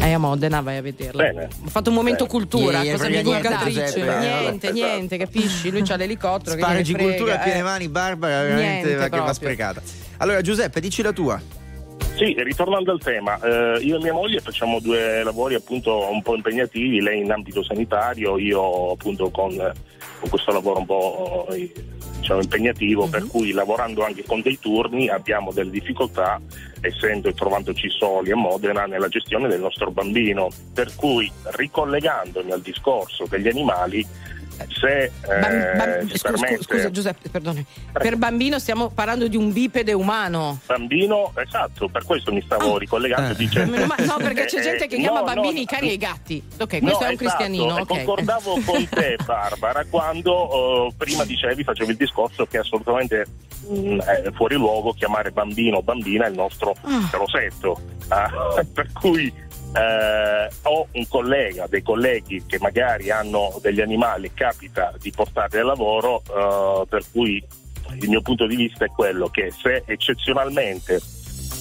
[0.00, 1.22] hai a Modena, vai a vederla.
[1.22, 1.48] Bene.
[1.64, 2.38] Ho fatto un momento Bene.
[2.38, 4.02] cultura, Niente, cosa mi frega niente.
[4.02, 4.72] Niente, Esatto.
[4.72, 5.70] niente, capisci?
[5.70, 6.56] Lui c'ha l'elicottero.
[6.56, 7.62] che Spargi cultura a piene eh.
[7.62, 9.82] mani, Barbara, veramente Niente va, che va sprecata.
[10.18, 11.40] Allora, Giuseppe, dici la tua.
[12.16, 16.34] Sì, ritornando al tema, eh, io e mia moglie facciamo due lavori appunto un po'
[16.34, 19.56] impegnativi, lei in ambito sanitario, io appunto con,
[20.20, 21.72] con questo lavoro un po' eh,
[22.20, 26.40] diciamo, impegnativo, per cui lavorando anche con dei turni abbiamo delle difficoltà,
[26.80, 30.48] essendo e trovandoci soli a Modena, nella gestione del nostro bambino.
[30.74, 34.06] Per cui ricollegandomi al discorso degli animali,
[34.68, 36.62] se eh, Bam- bam- si scusa, permette...
[36.62, 37.64] scusa, Giuseppe, perdoni.
[37.92, 40.60] Per bambino stiamo parlando di un bipede umano.
[40.66, 43.36] Bambino, esatto, per questo mi stavo ricollegando Eh.
[43.36, 43.76] dicendo.
[43.86, 45.76] No, perché c'è Eh, gente che chiama no, bambini i no.
[45.76, 46.42] cani e i gatti.
[46.58, 47.78] Ok, questo No, è un esatto, cristianino.
[47.78, 47.86] e ok.
[47.86, 53.26] concordavo con te, Barbara, quando eh, prima dicevi, facevi il discorso che assolutamente
[53.68, 57.08] mh, è fuori luogo chiamare bambino o bambina il nostro Ah.
[57.12, 57.80] rosetto.
[58.08, 58.30] Ah,
[58.72, 59.32] per cui
[59.72, 65.58] eh, ho un collega, dei colleghi che magari hanno degli animali e capita di portarli
[65.58, 67.44] al lavoro, eh, per cui
[68.00, 71.00] il mio punto di vista è quello che se eccezionalmente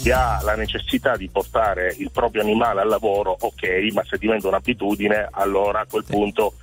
[0.02, 4.48] si ha la necessità di portare il proprio animale al lavoro, ok, ma se diventa
[4.48, 6.54] un'abitudine, allora a quel punto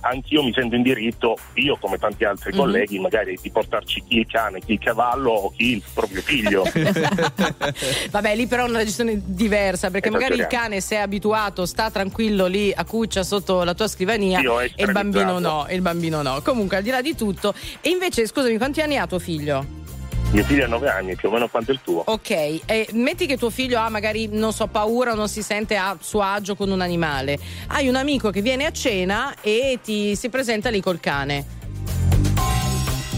[0.00, 2.58] anch'io mi sento in diritto, io come tanti altri Mhm.
[2.58, 6.62] colleghi, magari di portarci chi il cane, chi il cavallo o chi il proprio figlio.
[8.10, 11.90] Vabbè, lì però è una gestione diversa perché magari il cane se è abituato, sta
[11.90, 14.40] tranquillo lì a cuccia sotto la tua scrivania
[14.74, 16.40] e il bambino no, e il bambino no.
[16.42, 19.84] Comunque al di là di tutto, e invece scusami, quanti anni ha tuo figlio?
[20.32, 22.02] Mio figlio ha 9 anni, più o meno quanto il tuo.
[22.06, 22.30] Ok,
[22.66, 25.96] e metti che tuo figlio ha magari, non so, paura o non si sente a
[26.00, 27.38] suo agio con un animale.
[27.68, 31.54] Hai un amico che viene a cena e ti si presenta lì col cane.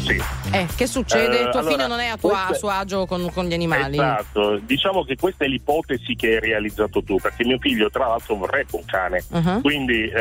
[0.07, 0.23] Sì.
[0.53, 1.41] Eh, che succede?
[1.41, 3.53] Eh, tuo allora, figlio non è a, tuo, questa- a suo agio con, con gli
[3.53, 3.97] animali.
[3.97, 8.37] Esatto, diciamo che questa è l'ipotesi che hai realizzato tu, perché mio figlio tra l'altro
[8.37, 9.61] vorrebbe un cane, Uh-huh.
[9.61, 10.21] quindi eh,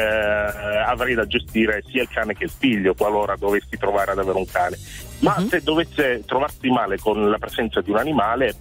[0.86, 4.46] avrei da gestire sia il cane che il figlio qualora dovessi trovare ad avere un
[4.46, 4.78] cane.
[5.20, 5.48] Ma Uh-huh.
[5.50, 8.54] se dovesse trovarsi male con la presenza di un animale,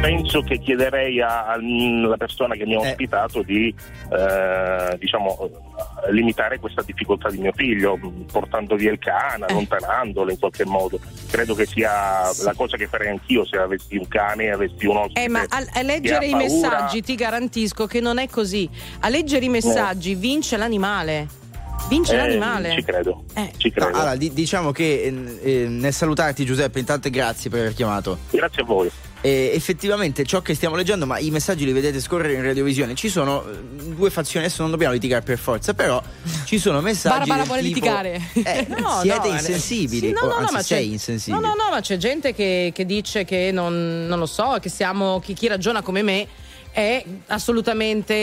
[0.00, 2.90] penso che chiederei alla persona che mi ha Eh.
[2.90, 3.74] ospitato di
[4.10, 5.50] eh, diciamo
[6.06, 7.98] eh, limitare questa difficoltà di mio figlio,
[8.30, 9.52] portando via il cane, Eh.
[9.52, 11.00] allontanandolo in qualche modo.
[11.30, 11.90] Credo che sia
[12.44, 15.24] la cosa che farei anch'io se avessi un cane e avessi un ospite.
[15.24, 16.44] Eh, ma a, a leggere i paura.
[16.46, 18.68] messaggi ti garantisco che non è così.
[19.00, 21.26] A leggere i messaggi vince l'animale.
[21.86, 22.74] Vince Eh, l'animale.
[22.74, 23.24] Ci credo.
[23.34, 23.52] Eh.
[23.56, 23.98] Ci No, credo.
[23.98, 25.02] allora, di- diciamo che
[25.42, 28.18] eh, eh, nel salutarti Giuseppe, intanto grazie per aver chiamato.
[28.30, 28.90] Grazie a voi.
[29.20, 33.08] E effettivamente ciò che stiamo leggendo, ma i messaggi li vedete scorrere in radiovisione, ci
[33.08, 33.56] sono eh,
[33.94, 36.00] due fazioni, adesso non dobbiamo litigare per forza, però
[36.44, 38.20] ci sono messaggi Barbara vuole tipo, litigare.
[38.34, 41.42] eh, No, siete no, insensibili, sì, no, o no, no, anzi ma sei c'è- insensibile.
[41.42, 44.68] No, no, no, ma c'è gente che, che dice che non, non lo so, che
[44.68, 46.26] siamo chi, chi ragiona come me
[46.70, 48.14] è assolutamente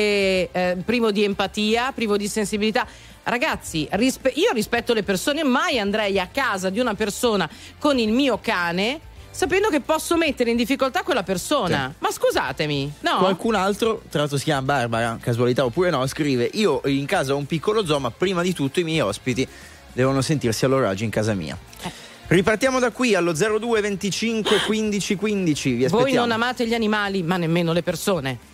[0.52, 2.88] eh, privo di empatia, privo di sensibilità.
[3.26, 8.12] Ragazzi, rispe- io rispetto le persone, mai andrei a casa di una persona con il
[8.12, 11.94] mio cane sapendo che posso mettere in difficoltà quella persona.
[11.98, 13.18] Ma scusatemi, no?
[13.18, 17.38] Qualcun altro, tra l'altro si chiama Barbara, casualità oppure no, scrive: Io in casa ho
[17.38, 19.46] un piccolo zoo, ma prima di tutto i miei ospiti
[19.92, 21.58] devono sentirsi a loro agio in casa mia.
[21.82, 21.92] Eh.
[22.28, 25.70] Ripartiamo da qui allo 02 25 15 15.
[25.70, 26.26] Vi Voi aspettiamo.
[26.26, 28.54] non amate gli animali, ma nemmeno le persone.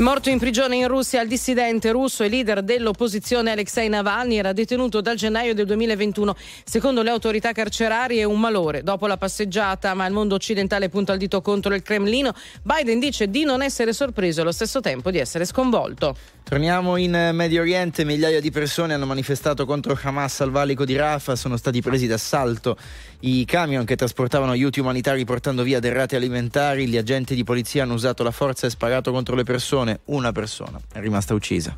[0.00, 4.54] È morto in prigione in Russia il dissidente russo e leader dell'opposizione Alexei Navalny, era
[4.54, 6.36] detenuto dal gennaio del 2021.
[6.64, 8.82] Secondo le autorità carcerarie è un malore.
[8.82, 12.32] Dopo la passeggiata, ma il mondo occidentale punta il dito contro il Cremlino,
[12.62, 16.16] Biden dice di non essere sorpreso e allo stesso tempo di essere sconvolto.
[16.44, 21.36] Torniamo in Medio Oriente, migliaia di persone hanno manifestato contro Hamas al valico di Rafah,
[21.36, 22.78] sono stati presi d'assalto
[23.20, 27.94] i camion che trasportavano aiuti umanitari portando via derrate alimentari, gli agenti di polizia hanno
[27.94, 31.76] usato la forza e sparato contro le persone, una persona è rimasta uccisa.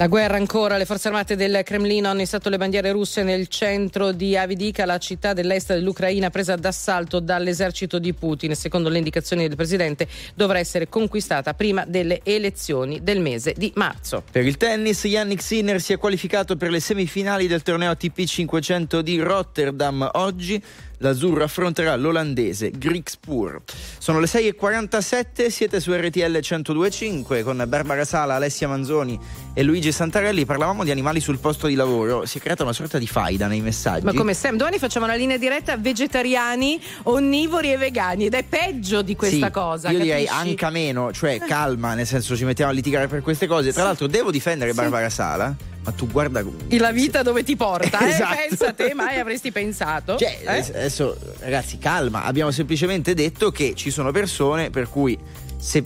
[0.00, 4.12] La guerra ancora, le forze armate del Cremlino hanno issato le bandiere russe nel centro
[4.12, 8.54] di Avidika, la città dell'est dell'Ucraina presa d'assalto dall'esercito di Putin.
[8.54, 14.22] Secondo le indicazioni del presidente dovrà essere conquistata prima delle elezioni del mese di marzo.
[14.30, 19.02] Per il tennis, Yannick Sinner si è qualificato per le semifinali del torneo ATP 500
[19.02, 20.08] di Rotterdam.
[20.12, 20.62] Oggi
[20.98, 23.62] l'azzurro affronterà l'olandese Griekspoor.
[23.98, 29.18] Sono le 6.47, siete su RTL 102.5 con Barbara Sala, Alessia Manzoni
[29.54, 30.44] e Luigi Santarelli.
[30.44, 33.60] Parlavamo di animali sul posto di lavoro, si è creata una sorta di faida nei
[33.60, 34.04] messaggi.
[34.04, 39.02] Ma come sempre, domani facciamo una linea diretta vegetariani, onnivori e vegani ed è peggio
[39.02, 39.90] di questa Sì, cosa.
[39.90, 40.48] Io direi capisci?
[40.48, 43.72] anche meno, cioè calma, nel senso ci mettiamo a litigare per queste cose.
[43.72, 45.54] Tra l'altro devo difendere Barbara Sala,
[45.88, 48.08] ma tu guarda E La vita dove ti porta, eh?
[48.10, 48.36] Esatto.
[48.48, 50.16] pensa a te, mai avresti pensato.
[50.16, 50.58] Cioè, Eh?
[50.58, 55.18] adesso ragazzi, calma, abbiamo semplicemente detto che ci sono persone per cui
[55.60, 55.82] se,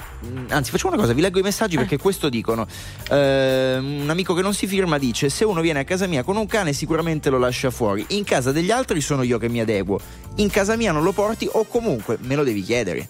[0.48, 2.66] anzi, facciamo una cosa, vi leggo i messaggi perché questo dicono.
[3.08, 6.36] Eh, un amico che non si firma dice: Se uno viene a casa mia con
[6.36, 8.04] un cane, sicuramente lo lascia fuori.
[8.08, 9.98] In casa degli altri sono io che mi adeguo.
[10.36, 13.08] In casa mia non lo porti, o comunque me lo devi chiedere.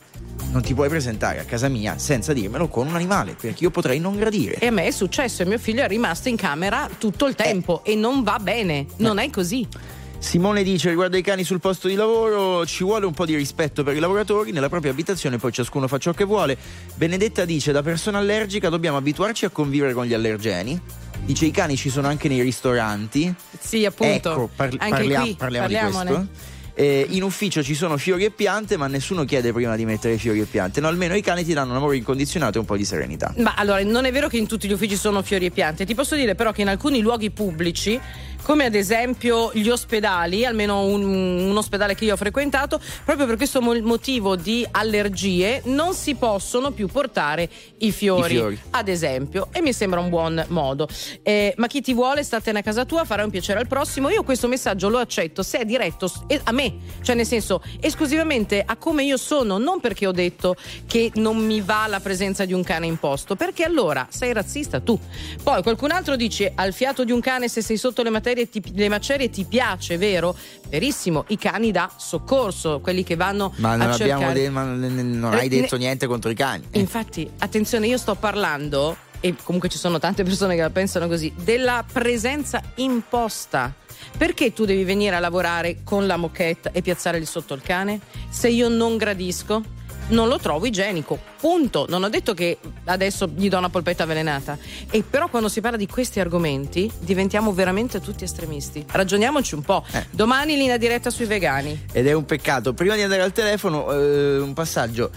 [0.53, 3.99] Non ti puoi presentare a casa mia senza dirmelo con un animale, perché io potrei
[3.99, 4.57] non gradire.
[4.59, 7.83] E a me è successo e mio figlio è rimasto in camera tutto il tempo
[7.85, 9.67] e non va bene, non è così.
[10.19, 13.83] Simone dice riguardo ai cani sul posto di lavoro ci vuole un po' di rispetto
[13.83, 16.57] per i lavoratori nella propria abitazione poi ciascuno fa ciò che vuole
[16.95, 20.81] Benedetta dice da persona allergica dobbiamo abituarci a convivere con gli allergeni
[21.25, 24.31] dice i cani ci sono anche nei ristoranti Sì, appunto.
[24.31, 26.05] ecco par- parlia- parliamo di parliamone.
[26.13, 26.29] questo
[26.83, 30.41] Eh, in ufficio ci sono fiori e piante ma nessuno chiede prima di mettere fiori
[30.41, 32.85] e piante no almeno i cani ti danno un amore incondizionato e un po' di
[32.85, 35.87] serenità Ma allora, non è vero che in tutti gli uffici sono fiori e piante.
[35.87, 38.01] Ti posso dire però che in alcuni luoghi pubblici,
[38.43, 43.37] come ad esempio gli ospedali, almeno un, un ospedale che io ho frequentato, proprio per
[43.37, 48.33] questo mo- motivo di allergie, non si possono più portare i fiori.
[48.33, 48.61] I fiori.
[48.71, 50.89] Ad esempio, e mi sembra un buon modo.
[51.23, 54.09] Eh, ma chi ti vuole, statene a casa tua, farà un piacere al prossimo.
[54.11, 56.11] Io questo messaggio lo accetto se è diretto
[56.45, 61.11] a me, cioè nel senso esclusivamente a come io sono, non perché ho detto che
[61.15, 64.99] non mi va la presenza di un cane in posto, perché allora sei razzista tu.
[65.43, 68.63] Poi qualcun altro dice al fiato di un cane se sei sotto le, materie ti-
[68.75, 70.37] le macerie ti piace, vero?
[70.69, 74.33] Verissimo, i cani da soccorso, quelli che vanno ma non, a cercare...
[74.33, 76.79] de- ma non non Eh, hai detto ne- niente contro i cani Eh.
[76.79, 81.33] Infatti, attenzione, io sto parlando, e comunque ci sono tante persone che la pensano così,
[81.43, 83.73] della presenza imposta.
[84.17, 88.01] Perché tu devi venire a lavorare con la moquette e piazzare lì sotto il cane?
[88.31, 89.63] Se io non gradisco,
[90.09, 91.19] non lo trovo igienico.
[91.41, 91.87] Punto.
[91.89, 94.59] Non ho detto che adesso gli do una polpetta avvelenata.
[94.91, 98.85] E però quando si parla di questi argomenti diventiamo veramente tutti estremisti.
[98.89, 99.85] Ragioniamoci un po'.
[99.93, 100.07] Eh.
[100.11, 101.87] Domani linea diretta sui vegani.
[101.93, 102.75] Ed è un peccato.
[102.75, 105.11] Prima di andare al telefono, eh, un passaggio.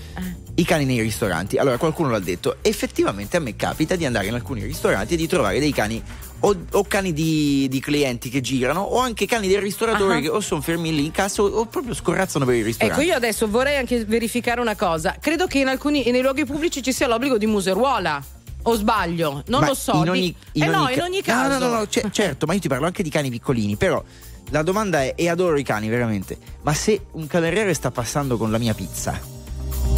[0.58, 1.58] I cani nei ristoranti.
[1.58, 2.58] Allora, qualcuno l'ha detto.
[2.62, 6.02] Effettivamente a me capita di andare in alcuni ristoranti e di trovare dei cani.
[6.42, 10.20] O, o cani di, di clienti che girano, o anche cani del ristoratore Ah.
[10.20, 13.02] che o sono fermi lì in cassa o, o proprio scorazzano per il ristorante.
[13.02, 15.16] Ecco, io adesso vorrei anche verificare una cosa.
[15.20, 18.24] Credo che in alcuni nei luoghi pubblici ci sia l'obbligo di museruola.
[18.68, 19.44] O sbaglio?
[19.48, 19.94] Non Ma lo so.
[19.94, 21.60] In ogni, eh no, ca- in ogni No, caso.
[21.60, 24.04] No, no, no, ce- certo, ma io ti parlo anche di cani piccolini, però
[24.50, 28.50] la domanda è, e adoro i cani veramente, ma se un cameriere sta passando con
[28.52, 29.20] la mia pizza,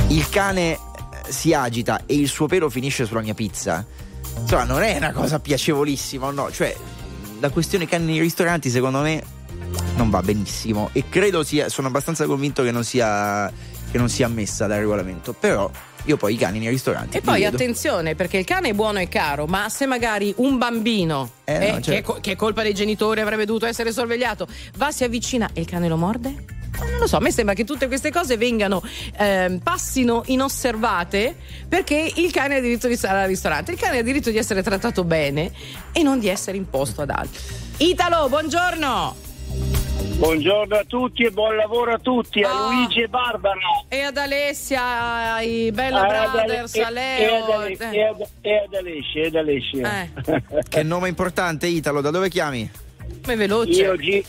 [0.10, 0.78] il cane
[1.30, 3.86] si agita e il suo pelo finisce sulla mia pizza,
[4.42, 6.52] insomma non è una cosa piacevolissima, no?
[6.52, 6.76] Cioè,
[7.40, 9.22] la questione cani nei ristoranti secondo me
[9.96, 13.52] non va benissimo e credo sia, sono abbastanza convinto che non sia,
[13.92, 15.70] che non sia ammessa dal regolamento, però
[16.06, 17.18] io poi i cani nei ristoranti.
[17.18, 17.56] E poi vedo.
[17.56, 21.64] attenzione, perché il cane è buono e caro, ma se magari un bambino, Eh, no,
[21.64, 21.90] eh, certo.
[21.92, 25.50] che, è co- che è colpa dei genitori, avrebbe dovuto essere sorvegliato, va, si avvicina
[25.54, 26.46] e il cane lo morde?
[26.80, 28.82] Non lo so, a me sembra che tutte queste cose vengano,
[29.18, 31.36] ehm, passino inosservate
[31.68, 34.62] perché il cane ha diritto di stare al ristorante, il cane ha diritto di essere
[34.64, 35.52] trattato bene
[35.92, 37.40] e non di essere imposto ad altri.
[37.78, 39.26] Italo, buongiorno!
[40.18, 42.72] Buongiorno a tutti e buon lavoro a tutti, a Ah.
[42.72, 43.60] Luigi e Barbara.
[43.88, 47.62] E ad Alessia, ai Bella Ah, Brothers, e- a e Leo.
[47.62, 47.78] eh.
[47.92, 50.02] E ad- e ad Alessia, e ad Alessia.
[50.02, 50.64] Eh.
[50.70, 52.70] Che nome importante Italo, da dove chiami?
[53.24, 53.82] Come veloce.
[53.82, 54.26] Io gi-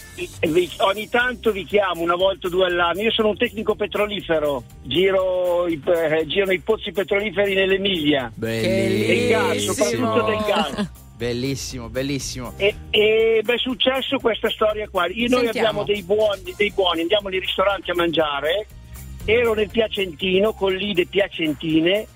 [0.48, 3.00] vi- ogni tanto vi chiamo una volta o due all'anno.
[3.00, 8.32] Io sono un tecnico petrolifero, giro i, eh, girano i pozzi petroliferi nell'Emilia.
[8.34, 10.90] Del gas, soprattutto del gas.
[11.18, 12.52] Bellissimo, bellissimo.
[12.58, 15.06] E, e beh, è successo questa storia qua.
[15.08, 18.66] Io- noi abbiamo dei buoni, dei buoni, andiamo nei ristoranti a mangiare.
[19.24, 22.06] Ero nel Piacentino con l'Ide Piacentine.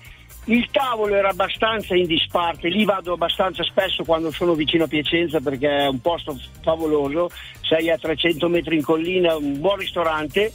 [0.45, 5.39] Il tavolo era abbastanza in disparte, lì vado abbastanza spesso quando sono vicino a Piacenza
[5.39, 7.29] perché è un posto favoloso,
[7.61, 10.51] sei a 300 metri in collina, un buon ristorante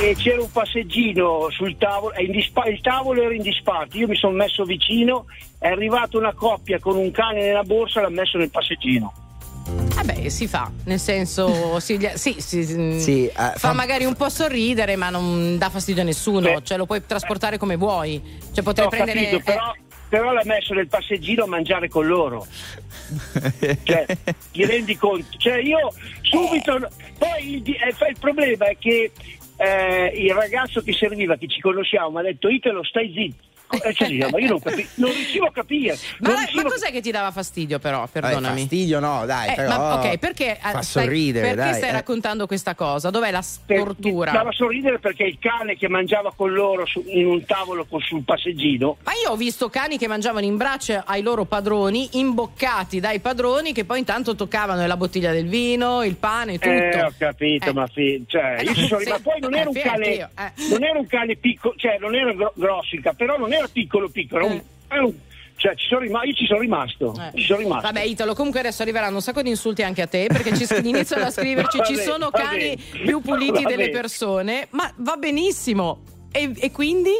[0.00, 4.64] e c'era un passeggino sul tavolo, il tavolo era in disparte, io mi sono messo
[4.64, 5.26] vicino,
[5.58, 9.23] è arrivata una coppia con un cane nella borsa e l'ha messo nel passeggino.
[9.66, 14.14] Vabbè, si fa, nel senso, si, sì, si- si- Sì, eh, fa, fa- magari un
[14.14, 18.20] po' sorridere, ma non dà fastidio a nessuno, cioè lo puoi trasportare come vuoi.
[18.52, 19.20] Cioè potrei prendere.
[19.20, 19.72] capito, però,
[20.08, 22.46] però l'ha messo nel passeggino a mangiare con loro.
[23.84, 24.06] cioè,
[24.52, 25.36] ti rendi conto?
[25.38, 25.92] Cioè, io
[26.22, 26.88] subito.
[27.18, 29.12] Poi il, eh, il problema è che
[29.56, 33.42] eh, il ragazzo che serviva, che ci conosciamo, mi ha detto Italo, stai zitto.
[33.70, 35.96] Eh, cioè, io- ma io non, capi- non riuscivo a capire.
[36.18, 38.04] Ma, ma riuscivo- cos'è che ti dava fastidio, però?
[38.04, 38.60] Eh, Perdonami.
[38.60, 41.74] fastidio no, dai, Eh, però ma ok, perché eh, fa stai, sorridere, perché dai.
[41.74, 41.92] stai eh.
[41.92, 43.10] raccontando questa cosa?
[43.10, 44.30] Dov'è la stortura?
[44.30, 48.22] Dava sorridere perché il cane che mangiava con loro su- in un tavolo con- sul
[48.22, 53.18] passeggino Ma io ho visto cani che mangiavano in braccio ai loro padroni, imboccati dai
[53.20, 56.68] padroni, che poi intanto toccavano la bottiglia del vino, il pane, tutto.
[56.74, 58.82] Eh, ho capito, ma fi- cioè, Eh, io no, sì.
[59.04, 60.28] rimasto- poi non era un Eh, cane, eh.
[60.70, 63.68] non era un cane piccolo, cioè non era gro- grosso il cane, però non era
[63.70, 64.46] piccolo piccolo,
[64.88, 65.14] era un-
[65.56, 67.38] cioè ci sono rimasto, io ci sono rimasto, Eh.
[67.38, 67.86] ci sono rimasto.
[67.86, 71.24] Vabbè, Italo, comunque adesso arriveranno un sacco di insulti anche a te perché ci iniziano
[71.24, 73.04] a scriverci: ci Vabbè, sono cani bene.
[73.04, 73.90] più puliti Va delle bene.
[73.90, 76.00] persone, ma va benissimo.
[76.32, 77.12] E, e quindi?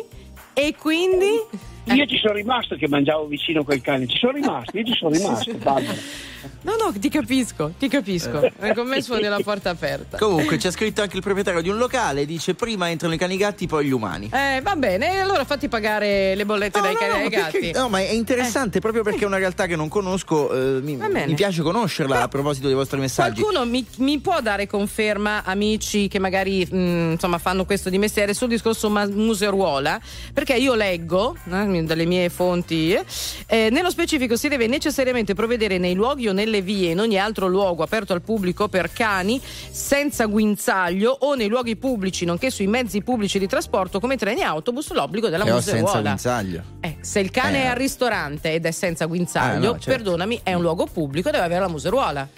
[0.52, 1.40] E quindi?
[1.86, 5.10] Io ci sono rimasto che mangiavo vicino quel cane, ci sono rimasto, io ci sono
[5.10, 5.50] rimasto.
[6.62, 8.42] No, no, ti capisco, ti capisco.
[8.60, 10.18] Eh, Con me sfondi la porta aperta.
[10.18, 13.66] Comunque c'è scritto anche il proprietario di un locale, dice prima entrano i cani gatti,
[13.66, 14.30] poi gli umani.
[14.32, 17.58] Eh, va bene, allora fatti pagare le bollette dai cani e dai che- gatti.
[17.72, 20.52] che- no, ma è interessante proprio perché è una realtà che non conosco.
[20.52, 23.40] eh, mi, mi piace conoscerla a proposito dei vostri messaggi.
[23.40, 28.34] Qualcuno mi, mi può dare conferma, amici che magari mh, insomma, fanno questo di mestiere,
[28.34, 30.00] sul discorso ma- museruola?
[30.32, 33.04] Perché io leggo eh, dalle mie fonti, eh,
[33.46, 37.46] eh, nello specifico si deve necessariamente provvedere nei luoghi o nelle vie, in ogni altro
[37.46, 43.00] luogo aperto al pubblico per cani senza guinzaglio o nei luoghi pubblici, nonché sui mezzi
[43.02, 46.08] pubblici di trasporto come treni e autobus, l'obbligo della Però senza museruola.
[46.10, 46.62] guinzaglio.
[46.80, 47.62] Eh, se il cane Eh.
[47.62, 49.90] è al ristorante ed è senza guinzaglio, Ah, no, certo.
[49.90, 52.28] perdonami, è un luogo pubblico, deve avere la museruola.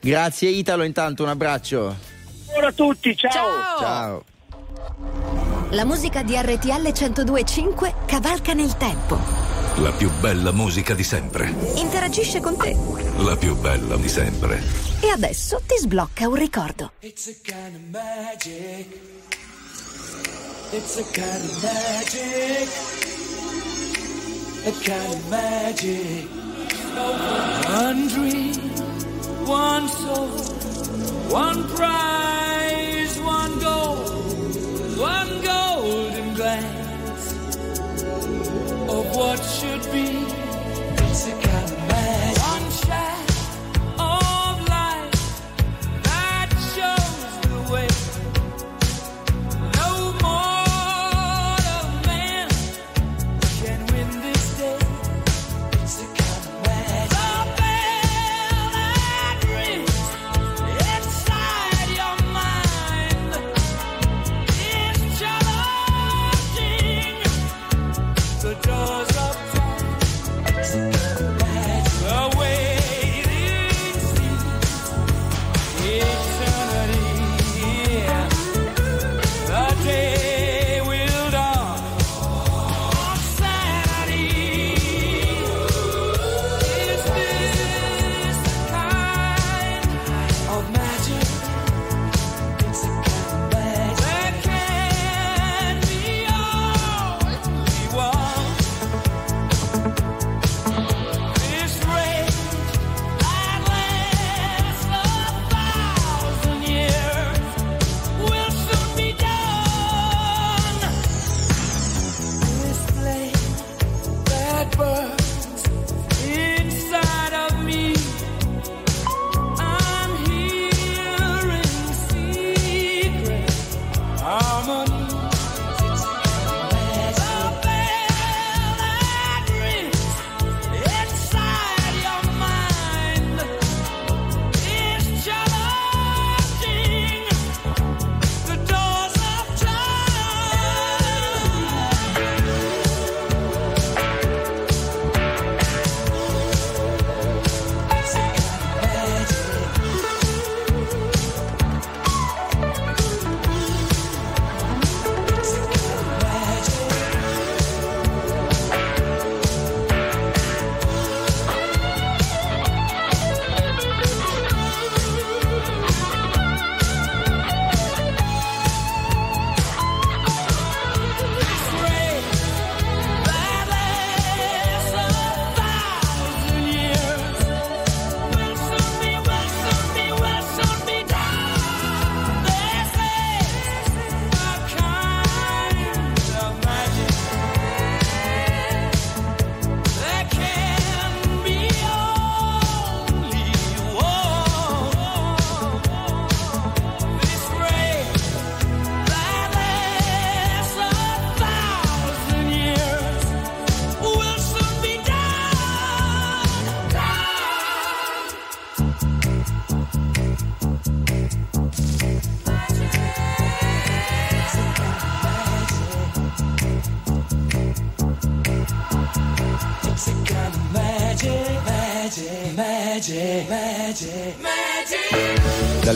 [0.00, 1.94] Grazie Italo, intanto un abbraccio.
[2.44, 3.78] Buongiorno a tutti, ciao.
[3.78, 4.24] Ciao.
[5.70, 9.59] La musica di RTL 1025 cavalca nel tempo.
[9.80, 11.54] La più bella musica di sempre.
[11.76, 12.76] Interagisce con te.
[13.16, 14.62] La più bella di sempre.
[15.00, 16.92] E adesso ti sblocca un ricordo.
[17.00, 18.86] It's a kind of magic.
[20.72, 22.68] It's a kind of magic.
[24.66, 26.28] A kind of magic.
[27.66, 28.70] One dream,
[29.46, 30.28] one soul,
[31.30, 33.96] one prize, one goal,
[34.98, 36.89] one golden glance
[38.90, 41.59] of what should be.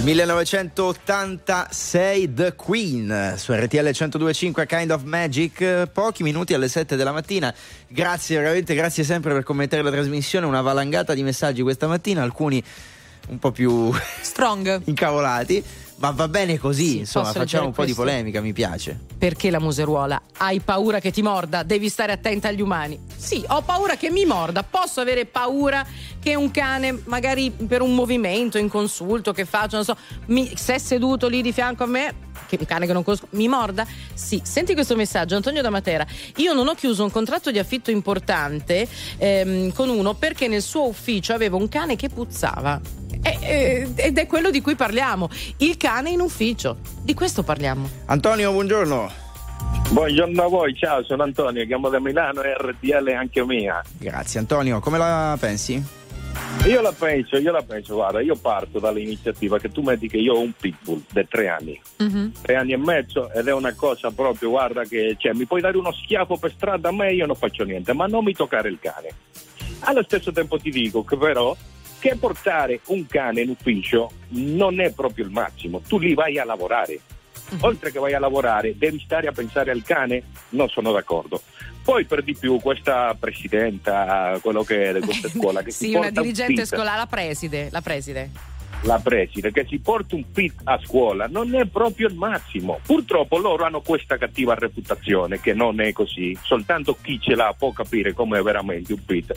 [0.05, 7.55] 1986 The Queen su RTL 1025 Kind of Magic, pochi minuti alle 7 della mattina.
[7.89, 12.63] Grazie veramente, grazie sempre per commentare la trasmissione, una valangata di messaggi questa mattina, alcuni
[13.29, 13.91] un po' più
[14.21, 15.65] strong, incavolati,
[15.97, 18.03] ma va bene così, insomma, posso facciamo un po' leggere di questo?
[18.03, 18.99] polemica, mi piace.
[19.16, 20.20] Perché la museruola?
[20.38, 21.62] Hai paura che ti morda?
[21.62, 22.99] Devi stare attenta agli umani.
[23.16, 24.62] Sì, ho paura che mi morda.
[24.62, 25.86] Posso avere paura
[26.18, 30.78] che un cane, magari per un movimento inconsulto che faccio, non so, mi, se è
[30.78, 32.14] seduto lì di fianco a me,
[32.47, 33.86] che un cane che non conosco, mi morda?
[34.12, 34.40] Sì.
[34.45, 36.07] Senti questo messaggio, Antonio da Matera.
[36.36, 38.86] Io non ho chiuso un contratto di affitto importante
[39.16, 43.04] ehm, con uno perché nel suo ufficio avevo un cane che puzzava.
[43.25, 45.31] E- e- ed è quello di cui parliamo.
[45.59, 46.77] Il cane in ufficio.
[47.03, 47.89] Di questo parliamo.
[48.07, 49.22] Antonio, buongiorno.
[49.91, 53.83] Buongiorno a voi, ciao, sono Antonio, chiamo da Milano e RTL è anche mia.
[53.99, 55.83] Grazie Antonio, come la pensi?
[56.66, 60.35] Io la penso, io la penso, guarda, io parto dall'iniziativa che tu metti che io
[60.35, 61.81] ho un pitbull di tre anni,
[62.43, 65.77] tre anni e mezzo ed è una cosa proprio, guarda che cioè, mi puoi dare
[65.77, 68.79] uno schiaffo per strada a me io non faccio niente, ma non mi toccare il
[68.81, 69.11] cane.
[69.81, 71.55] Allo stesso tempo ti dico che però
[72.05, 76.45] che portare un cane in ufficio non è proprio il massimo, tu lì vai a
[76.45, 77.01] lavorare.
[77.61, 80.23] Oltre che vai a lavorare, devi stare a pensare al cane?
[80.51, 81.41] Non sono d'accordo.
[81.83, 85.95] Poi per di più questa presidenta, quello che è di questa scuola che si Sì,
[85.95, 88.31] una un dirigente pit, scolare, la preside, la preside.
[88.83, 92.81] la preside, che si porta un pit a scuola non è proprio il massimo.
[92.85, 97.73] Purtroppo loro hanno questa cattiva reputazione che non è così, soltanto chi ce l'ha può
[97.73, 99.33] capire come è veramente un pit.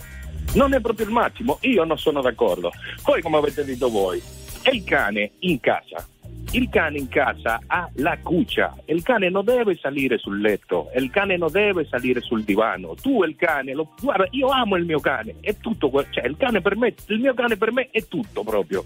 [0.54, 2.72] Non è proprio il massimo, io non sono d'accordo.
[3.04, 4.22] Poi come avete detto voi,
[4.62, 6.08] è il cane in casa.
[6.52, 11.10] Il cane in casa ha la cuccia, il cane non deve salire sul letto, il
[11.10, 12.96] cane non deve salire sul divano.
[12.96, 16.38] Tu e il cane, lo- guarda, io amo il mio cane, è tutto, cioè il
[16.38, 18.82] cane per me, il mio cane per me è tutto proprio.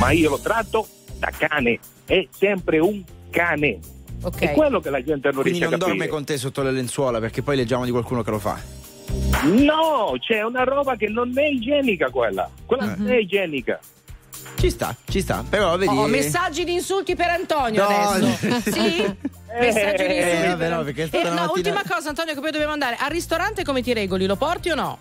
[0.00, 0.86] Ma io lo tratto
[1.20, 3.78] da cane, è sempre un cane.
[4.36, 5.96] È quello che la gente non Quindi riesce non a capire.
[5.98, 8.60] dorme con te sotto le lenzuola perché poi leggiamo di qualcuno che lo fa.
[9.44, 12.48] No, c'è una roba che non è igienica quella.
[12.64, 13.78] Quella non è igienica.
[14.56, 15.96] Ci sta, ci sta, però vedi...
[15.96, 17.88] Ho messaggi di insulti per Antonio No.
[18.10, 18.70] adesso.
[18.70, 19.16] sì?
[19.58, 20.46] Messaggi di Eh, insulti.
[20.46, 22.50] vabbè, per- no, perché è Eh, stata no, una mattina- ultima cosa, Antonio, che poi
[22.52, 22.96] dobbiamo andare.
[22.98, 24.26] Al ristorante come ti regoli?
[24.26, 24.98] Lo porti o no?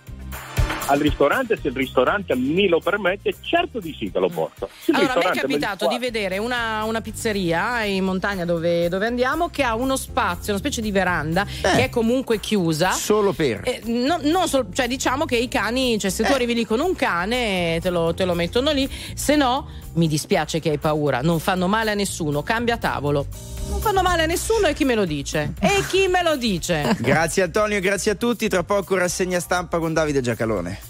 [0.88, 4.70] Al ristorante, se il ristorante me lo permette, certo di sì che lo porto.
[4.80, 9.06] Se Allora, a me è capitato di vedere una, una pizzeria in montagna dove, dove
[9.06, 12.92] andiamo che ha uno spazio, una specie di veranda che è comunque chiusa.
[12.92, 13.62] Solo per.
[13.64, 16.80] Eh, no- non sol- cioè diciamo che i cani, cioè se tu arrivi lì con
[16.80, 21.22] un cane te lo, te lo mettono lì, se no mi dispiace che hai paura,
[21.22, 23.26] non fanno male a nessuno, cambia tavolo.
[23.70, 25.54] Non fanno male a nessuno e chi me lo dice?
[25.60, 26.96] E chi me lo dice?
[27.00, 28.50] Grazie Antonio, grazie a tutti.
[28.50, 30.81] Tra poco rassegna stampa con Davide Giacalone.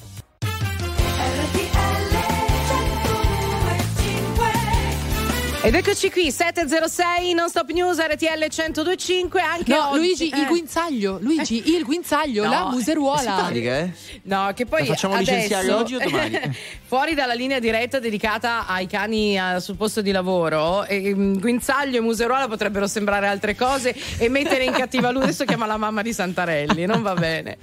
[5.63, 10.45] Ed eccoci qui, 706 non stop news RTL 1025 anche No, oggi- Luigi, il eh.
[10.47, 13.49] guinzaglio, Luigi, il guinzaglio, No, la museruola.
[13.61, 13.91] Eh?
[14.23, 16.39] No, che poi La facciamo adesso, licenziare oggi o domani?
[16.87, 21.97] fuori dalla linea diretta dedicata ai cani eh, sul posto di lavoro, e, mm, guinzaglio
[21.97, 25.25] e museruola potrebbero sembrare altre cose e mettere in cattiva luce.
[25.25, 27.57] Adesso chiama la mamma di Santarelli, non va bene.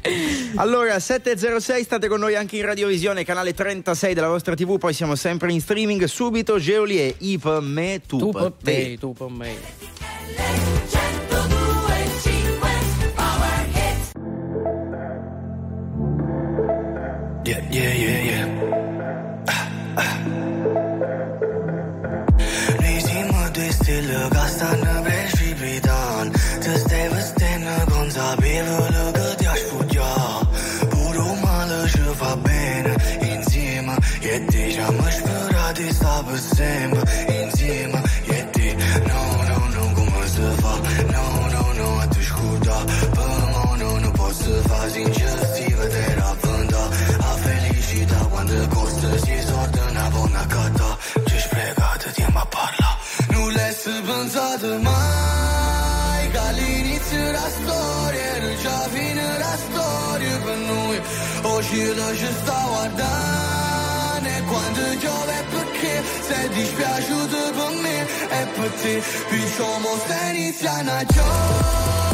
[0.54, 5.16] Allora, 706, state con noi anche in radiovisione, canale 36 della vostra TV, poi siamo
[5.16, 6.04] sempre in streaming.
[6.04, 8.76] Subito Geolier, Ip, me, tu, Tu per per te.
[8.76, 9.52] te, tu per me.
[17.48, 18.07] Yeah, yeah, yeah,
[61.42, 68.46] noi O cielo ci sta guardando E quando piove perché sei dispiaciuto per me E
[68.54, 72.07] per te Diciamo stai iniziando a giovere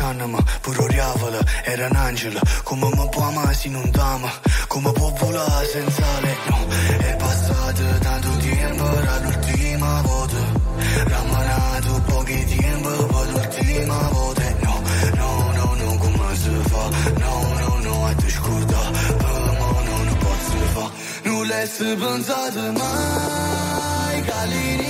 [0.00, 2.40] abbracciandomi Pure oriavola, era un angelo.
[2.64, 4.30] Come mi può amare se non t'ama
[4.66, 6.66] Come può volare senza lei No,
[6.98, 10.68] è passato tanto tempo Era l'ultima volta.
[11.04, 14.42] Rammanato pochi tempo Poi l'ultima volta.
[14.60, 14.82] No,
[15.14, 16.88] no, no, no, come si fa?
[17.18, 18.90] No, no, no, a te scorda.
[18.90, 20.90] Me non posso fa
[21.24, 24.89] Non l'hai pensato mai Che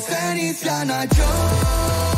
[0.00, 2.17] se inicia Nacho.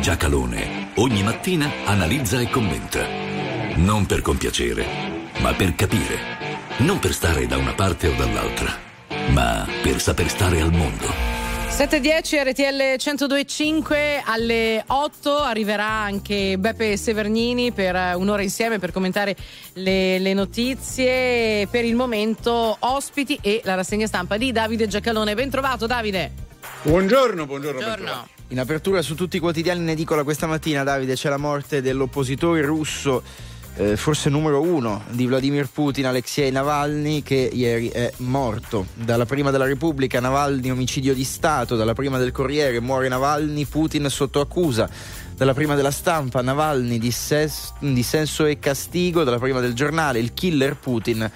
[0.00, 3.06] Giacalone ogni mattina analizza e commenta.
[3.76, 4.84] Non per compiacere,
[5.40, 6.18] ma per capire.
[6.78, 8.74] Non per stare da una parte o dall'altra,
[9.28, 11.34] ma per saper stare al mondo.
[11.68, 19.36] 7.10 RTL 102.5 alle 8 arriverà anche Beppe Severnini per un'ora insieme per commentare
[19.74, 21.66] le, le notizie.
[21.66, 25.34] Per il momento ospiti e la rassegna stampa di Davide Giacalone.
[25.34, 26.32] Ben trovato Davide.
[26.82, 27.80] Buongiorno, buongiorno.
[27.80, 28.35] Buongiorno.
[28.48, 32.62] In apertura su tutti i quotidiani in edicola questa mattina, Davide, c'è la morte dell'oppositore
[32.62, 33.20] russo,
[33.74, 38.86] eh, forse numero uno di Vladimir Putin, Alexei Navalny, che ieri è morto.
[38.94, 44.08] Dalla prima della Repubblica, Navalny omicidio di Stato, dalla prima del Corriere, muore Navalny, Putin
[44.08, 44.88] sotto accusa.
[45.34, 49.24] Dalla prima della stampa, Navalny, disses- dissenso e castigo.
[49.24, 51.28] Dalla prima del giornale, il killer Putin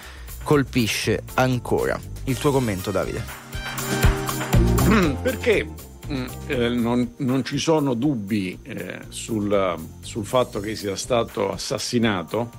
[0.43, 1.99] colpisce ancora.
[2.23, 3.21] Il tuo commento, Davide.
[5.21, 5.89] Perché
[6.47, 12.49] eh, non, non ci sono dubbi eh, sul, sul fatto che sia stato assassinato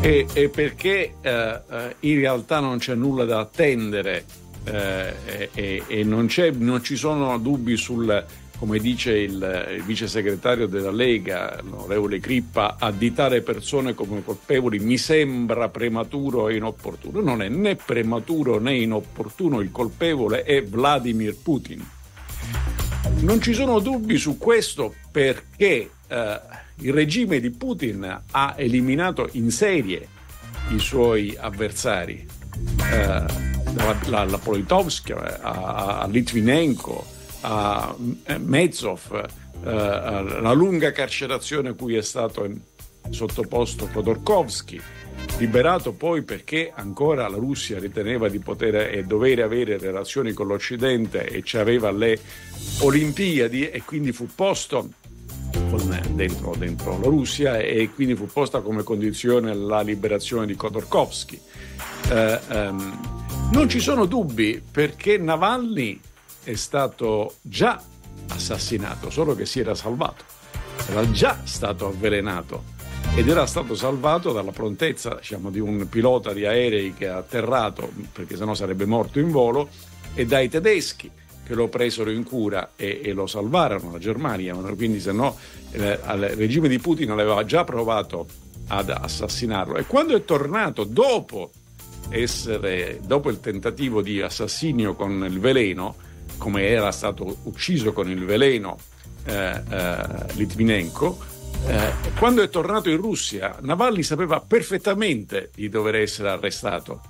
[0.00, 4.24] e, e perché eh, eh, in realtà non c'è nulla da attendere
[4.64, 8.24] e, e- non, non ci sono dubbi sul,
[8.62, 14.98] come dice il, il vice segretario della Lega, l'onorevole Crippa, additare persone come colpevoli mi
[14.98, 17.20] sembra prematuro e inopportuno.
[17.20, 21.84] Non è né prematuro né inopportuno, il colpevole è Vladimir Putin.
[23.20, 26.40] Non ci sono dubbi su questo perché eh,
[26.76, 30.08] il regime di Putin ha eliminato in serie
[30.70, 32.26] i suoi avversari,
[32.90, 33.24] eh,
[33.72, 37.06] dalla, la, la Politovskaya a, a Litvinenko,
[37.42, 37.94] a
[38.38, 39.28] Mezov,
[39.64, 39.70] eh,
[40.40, 42.48] la lunga carcerazione a cui è stato
[43.10, 44.80] sottoposto Khodorkovsky,
[45.38, 51.26] liberato poi perché ancora la Russia riteneva di poter e dovere avere relazioni con l'Occidente
[51.26, 52.18] e ci aveva le
[52.80, 54.88] Olimpiadi e quindi fu posto
[56.10, 61.40] dentro, dentro la Russia e quindi fu posta come condizione la liberazione di Khodorkovsky.
[62.10, 63.00] Eh, ehm,
[63.52, 65.98] non ci sono dubbi perché Navalny
[66.44, 67.82] è stato già
[68.28, 70.24] assassinato, solo che si era salvato.
[70.88, 72.71] Era già stato avvelenato
[73.14, 77.90] ed era stato salvato dalla prontezza diciamo, di un pilota di aerei che ha atterrato,
[78.12, 79.68] perché sennò sarebbe morto in volo,
[80.14, 81.10] e dai tedeschi
[81.44, 85.36] che lo presero in cura e, e lo salvarono, la Germania, quindi se no
[85.72, 88.26] eh, il regime di Putin aveva già provato
[88.68, 89.76] ad assassinarlo.
[89.76, 91.50] E quando è tornato dopo
[92.08, 95.96] essere, dopo il tentativo di assassinio con il veleno,
[96.38, 98.78] come era stato ucciso con il veleno
[99.24, 99.96] eh, eh,
[100.34, 101.30] Litvinenko,
[101.66, 107.00] eh, quando è tornato in Russia, Navalny sapeva perfettamente di dover essere arrestato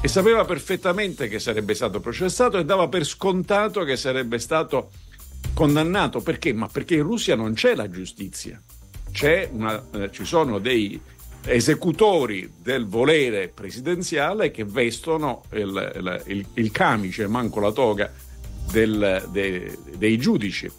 [0.00, 4.90] e sapeva perfettamente che sarebbe stato processato e dava per scontato che sarebbe stato
[5.54, 6.20] condannato.
[6.20, 6.52] Perché?
[6.52, 8.60] Ma perché in Russia non c'è la giustizia,
[9.12, 10.98] C'è una- eh, ci sono dei
[11.44, 18.10] esecutori del volere presidenziale che vestono il, il- il- il camice, manco la toga
[18.70, 20.70] del- de- dei giudici.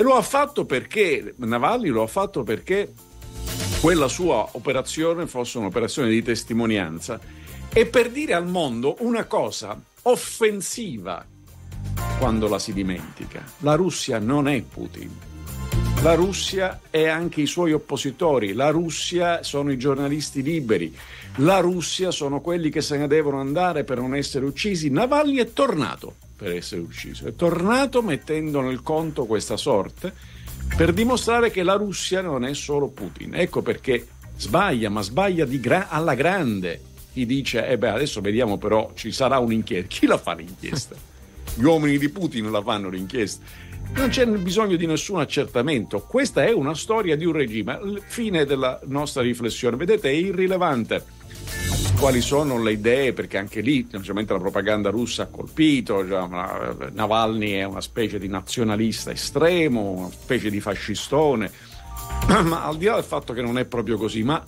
[0.00, 2.90] E lo ha fatto perché, Navalny lo ha fatto perché
[3.82, 7.20] quella sua operazione fosse un'operazione di testimonianza
[7.70, 11.22] e per dire al mondo una cosa offensiva
[12.18, 13.44] quando la si dimentica.
[13.58, 15.14] La Russia non è Putin.
[16.00, 20.96] La Russia è anche i suoi oppositori, la Russia sono i giornalisti liberi,
[21.36, 24.88] la Russia sono quelli che se ne devono andare per non essere uccisi.
[24.88, 30.10] Navalny è tornato per essere ucciso, è tornato mettendo nel conto questa sorte
[30.74, 33.34] per dimostrare che la Russia non è solo Putin.
[33.34, 34.06] Ecco perché
[34.38, 36.80] sbaglia, ma sbaglia di gra- alla grande.
[37.12, 39.86] Chi dice, eh beh, adesso vediamo però, ci sarà un'inchiesta.
[39.94, 40.96] Chi la fa l'inchiesta?
[41.54, 43.44] Gli uomini di Putin la fanno l'inchiesta.
[43.92, 46.00] Non c'è bisogno di nessun accertamento.
[46.00, 47.78] Questa è una storia di un regime.
[48.06, 49.76] Fine della nostra riflessione.
[49.76, 51.04] Vedete, è irrilevante
[51.98, 57.52] quali sono le idee, perché anche lì naturalmente la propaganda russa ha colpito, eh, Navalny
[57.52, 61.50] è una specie di nazionalista estremo, una specie di fascistone,
[62.42, 64.42] ma al di là del fatto che non è proprio così, ma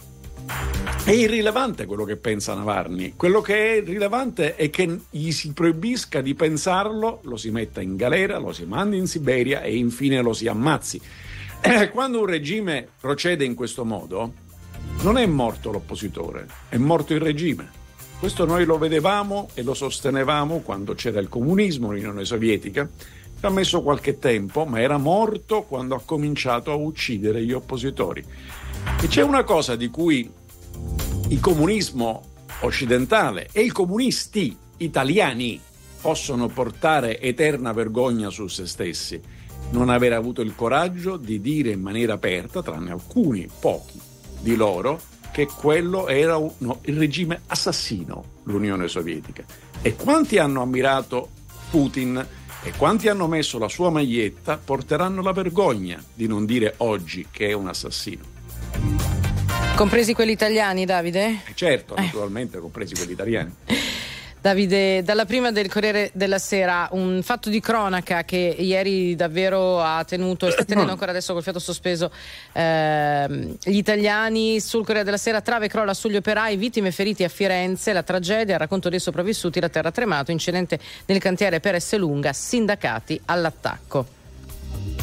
[1.05, 3.15] è irrilevante quello che pensa Navalny.
[3.17, 7.97] Quello che è rilevante è che gli si proibisca di pensarlo, lo si metta in
[7.97, 11.01] galera, lo si mandi in Siberia e infine lo si ammazzi.
[11.93, 14.33] Quando un regime procede in questo modo,
[15.01, 17.81] non è morto l'oppositore, è morto il regime.
[18.23, 22.89] Questo noi lo vedevamo e lo sostenevamo quando c'era il comunismo, l'Unione Sovietica.
[22.89, 28.25] Ci ha messo qualche tempo, ma era morto quando ha cominciato a uccidere gli oppositori.
[29.01, 30.31] E c'è una cosa di cui
[31.29, 32.23] il comunismo
[32.61, 35.61] occidentale e i comunisti italiani
[36.01, 39.21] possono portare eterna vergogna su se stessi.
[39.71, 44.02] Non aver avuto il coraggio di dire in maniera aperta, tranne alcuni, pochi
[44.43, 45.01] di loro,
[45.33, 49.43] che quello era un- no, il regime assassino, l'Unione Sovietica.
[49.81, 51.31] E quanti hanno ammirato
[51.71, 52.25] Putin
[52.65, 57.49] e quanti hanno messo la sua maglietta porteranno la vergogna di non dire oggi che
[57.49, 58.23] è un assassino.
[59.75, 61.27] Compresi quelli italiani, Davide?
[61.47, 63.53] E certo, naturalmente, compresi quelli italiani.
[64.43, 70.03] Davide, dalla prima del Corriere della Sera, un fatto di cronaca che ieri davvero ha
[70.03, 72.11] tenuto, e sta tenendo ancora adesso col fiato sospeso,
[72.51, 77.93] ehm, gli italiani sul Corriere della Sera, trave crolla sugli operai, vittime feriti a Firenze,
[77.93, 80.77] la tragedia, il racconto dei sopravvissuti, la terra tremato, incidente
[81.07, 84.22] nel cantiere per Esselunga, sindacati all'attacco.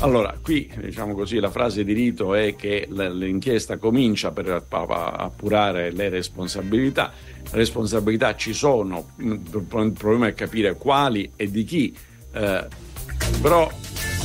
[0.02, 6.08] Allora, qui diciamo così, la frase di rito è che l'inchiesta comincia per appurare le
[6.08, 7.12] responsabilità.
[7.52, 11.96] Le responsabilità ci sono, il problema è capire quali e di chi.
[12.34, 12.66] eh,
[13.42, 13.70] però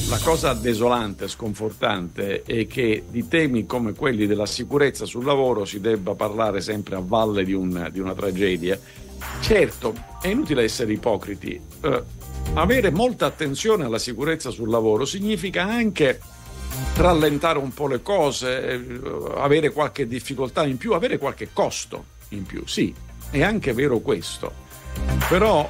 [0.08, 5.80] la cosa desolante, sconfortante è che di temi come quelli della sicurezza sul lavoro si
[5.80, 8.78] debba parlare sempre a valle di, un- di una tragedia.
[9.40, 11.58] Certo, è inutile essere ipocriti.
[11.82, 12.02] eh,
[12.52, 16.20] avere molta attenzione alla sicurezza sul lavoro significa anche
[16.96, 19.00] rallentare un po' le cose, eh,
[19.36, 22.66] avere qualche difficoltà in più, avere qualche costo in più.
[22.66, 22.94] Sì,
[23.30, 24.62] è anche vero questo.
[25.28, 25.68] Però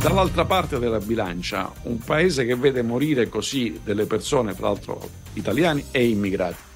[0.00, 5.00] dall'altra parte della bilancia, un paese che vede morire così delle persone, tra l'altro
[5.34, 6.72] italiani e immigrati,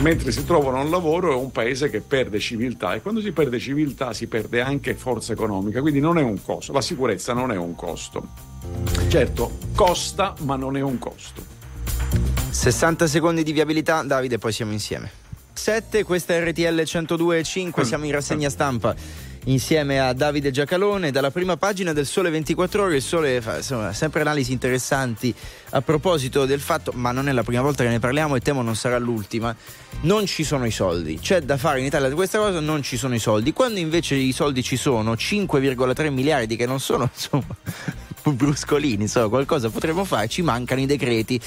[0.00, 3.58] mentre si trovano un lavoro è un paese che perde civiltà e quando si perde
[3.58, 7.56] civiltà si perde anche forza economica, quindi non è un costo, la sicurezza non è
[7.56, 8.28] un costo.
[9.08, 11.42] Certo, costa, ma non è un costo.
[12.50, 15.10] 60 secondi di viabilità, Davide, poi siamo insieme.
[15.52, 18.94] 7, questa è RTL 102.5, siamo in rassegna stampa
[19.44, 22.96] insieme a Davide Giacalone dalla prima pagina del Sole 24 Ore.
[22.96, 25.34] Il Sole fa insomma, sempre analisi interessanti
[25.70, 28.62] a proposito del fatto, ma non è la prima volta che ne parliamo e temo
[28.62, 29.54] non sarà l'ultima.
[30.02, 32.96] Non ci sono i soldi, c'è da fare in Italia di questa cosa, non ci
[32.96, 33.52] sono i soldi.
[33.52, 37.56] Quando invece i soldi ci sono, 5,3 miliardi che non sono insomma
[38.22, 41.40] bruscolini, insomma, qualcosa potremmo fare, ci mancano i decreti.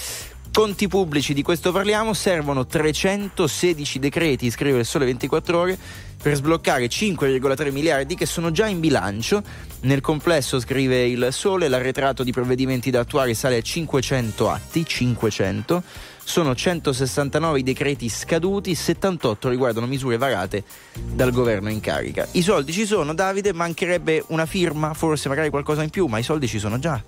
[0.53, 5.75] Conti pubblici, di questo parliamo, servono 316 decreti, scrive il Sole 24 Ore,
[6.21, 9.41] per sbloccare 5,3 miliardi che sono già in bilancio.
[9.81, 15.81] Nel complesso, scrive il Sole, l'arretrato di provvedimenti da attuare sale a 500 atti, 500.
[16.23, 22.27] Sono 169 i decreti scaduti, 78 riguardano misure varate dal governo in carica.
[22.33, 26.23] I soldi ci sono, Davide, mancherebbe una firma, forse magari qualcosa in più, ma i
[26.23, 27.03] soldi ci sono già.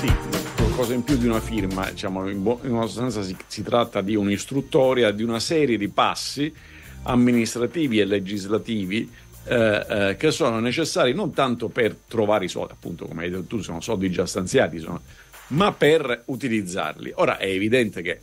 [0.00, 0.12] Sì,
[0.76, 4.14] qualcosa in più di una firma, diciamo, in, bo- in sostanza si, si tratta di
[4.14, 6.52] un'istruttoria, di una serie di passi
[7.04, 9.10] amministrativi e legislativi
[9.44, 13.44] eh, eh, che sono necessari non tanto per trovare i soldi, appunto come hai detto
[13.44, 15.00] tu, sono soldi già stanziati, sono-
[15.48, 17.12] ma per utilizzarli.
[17.14, 18.20] Ora è evidente che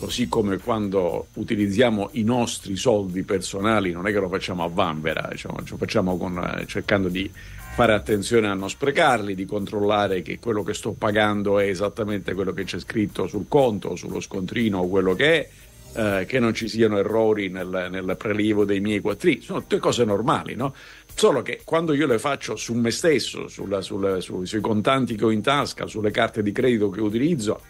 [0.00, 5.28] così come quando utilizziamo i nostri soldi personali, non è che lo facciamo a vanvera,
[5.30, 7.30] diciamo, lo facciamo con, eh, cercando di
[7.74, 12.52] fare attenzione a non sprecarli, di controllare che quello che sto pagando è esattamente quello
[12.52, 15.48] che c'è scritto sul conto, sullo scontrino o quello che
[15.94, 19.78] è, eh, che non ci siano errori nel, nel prelievo dei miei quattrini, sono tutte
[19.78, 20.74] cose normali, no?
[21.14, 25.24] Solo che quando io le faccio su me stesso, sulla, sulla, su- sui contanti che
[25.24, 27.60] ho in tasca, sulle carte di credito che utilizzo,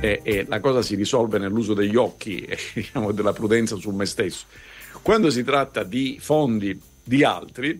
[0.00, 4.06] e, e la cosa si risolve nell'uso degli occhi e diciamo, della prudenza su me
[4.06, 4.46] stesso.
[5.02, 7.78] Quando si tratta di fondi di altri,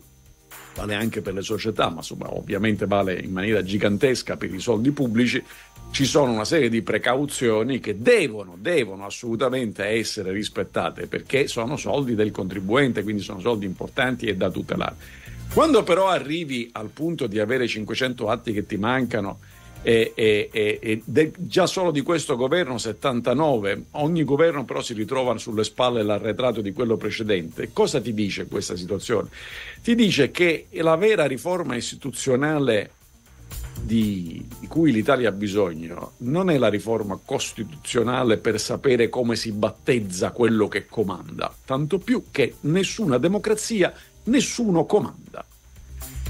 [0.75, 4.91] vale anche per le società, ma insomma, ovviamente vale in maniera gigantesca per i soldi
[4.91, 5.43] pubblici,
[5.91, 12.17] ci sono una serie di precauzioni che devono, devono assolutamente essere rispettate perché sono soldi
[12.17, 14.97] del contribuente, quindi sono soldi importanti e da tutelare.
[15.53, 19.39] Quando però arrivi al punto di avere 500 atti che ti mancano
[19.85, 25.37] e, e- e- e già solo di questo governo 79, ogni governo però si ritrova
[25.37, 29.29] sulle spalle l'arretrato di quello precedente, cosa ti dice questa situazione?
[29.83, 32.93] Ti dice che la vera riforma istituzionale
[33.83, 39.53] di, di cui l'Italia ha bisogno non è la riforma costituzionale per sapere come si
[39.53, 43.93] battezza quello che comanda, tanto più che nessuna democrazia
[44.25, 45.45] nessuno comanda.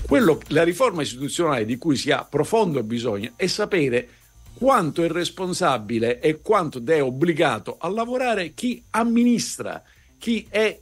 [0.06, 4.08] Quello- la riforma istituzionale di cui si ha profondo bisogno è sapere
[4.54, 9.82] quanto è responsabile e quanto è obbligato a lavorare chi amministra,
[10.18, 10.78] chi è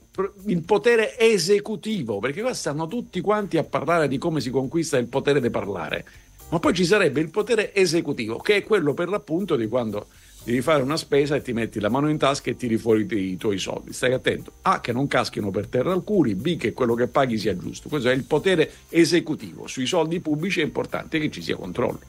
[0.47, 5.07] il potere esecutivo, perché qua stanno tutti quanti a parlare di come si conquista il
[5.07, 6.05] potere di parlare,
[6.51, 10.09] ma poi ci sarebbe il potere esecutivo, che è quello per l'appunto di quando
[10.45, 13.37] devi fare una spesa e ti metti la mano in tasca e tiri fuori i,
[13.37, 13.93] tuoi soldi.
[13.93, 14.53] Stai attento.
[14.63, 17.89] A, che non caschino per terra alcuni, B, che quello che paghi sia giusto.
[17.89, 19.67] Questo è il potere esecutivo.
[19.67, 22.01] Sui soldi pubblici è importante che ci sia controllo.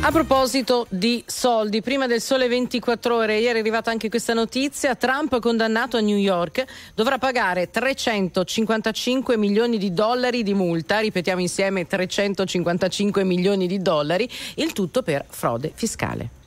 [0.00, 4.94] A proposito di soldi, prima del sole 24 ore, ieri è arrivata anche questa notizia,
[4.96, 11.86] Trump condannato a New York dovrà pagare 355 milioni di dollari di multa, ripetiamo insieme
[11.86, 16.43] 355 milioni di dollari, il tutto per frode fiscale.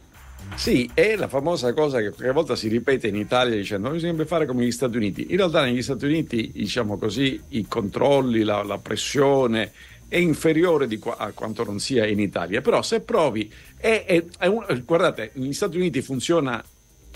[0.58, 4.46] Sì, è la famosa cosa che qualche volta si ripete in Italia dicendo bisognerebbe fare
[4.48, 5.28] come negli Stati Uniti.
[5.30, 9.72] In realtà negli Stati Uniti, diciamo così, i controlli, la, la pressione
[10.08, 12.62] è inferiore qua- a quanto non sia in Italia.
[12.62, 16.62] Però se provi, è, è- è un- guardate, negli Stati Uniti funziona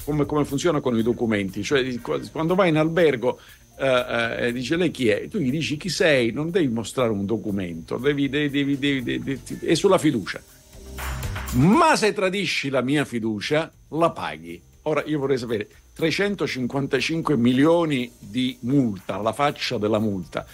[0.06, 3.40] come, come funziona con i documenti, cioè qu- quando vai in albergo
[3.80, 7.26] eh, eh, dice lei chi è, tu gli dici chi sei, non devi mostrare un
[7.26, 10.40] documento, devi- devi- devi- devi- è sulla fiducia.
[11.54, 14.62] Ma se tradisci la mia fiducia, la paghi.
[14.84, 20.46] Ora io vorrei sapere 355 milioni di multa, la faccia della multa,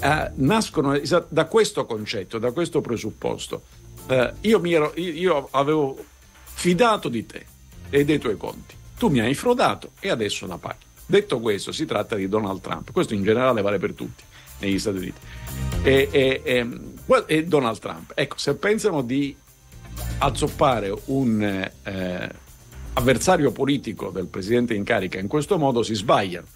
[0.00, 0.98] eh, nascono
[1.28, 3.62] da questo concetto, da questo presupposto.
[4.08, 5.96] Eh, io, ero- io- avevo
[6.44, 7.46] fidato di te
[7.88, 8.74] e dei tuoi conti.
[8.98, 10.84] Tu mi hai frodato e adesso la paghi.
[11.06, 12.90] Detto questo, si tratta di Donald Trump.
[12.92, 14.22] Questo in generale vale per tutti
[14.58, 15.20] negli Stati Uniti.
[15.82, 16.68] E, e- e-
[17.26, 18.12] e Donald Trump.
[18.14, 19.34] Ecco, se pensano di
[20.18, 21.42] azzoppare un
[21.82, 22.30] eh,
[22.92, 26.46] avversario politico del presidente in carica in questo modo si sbagliano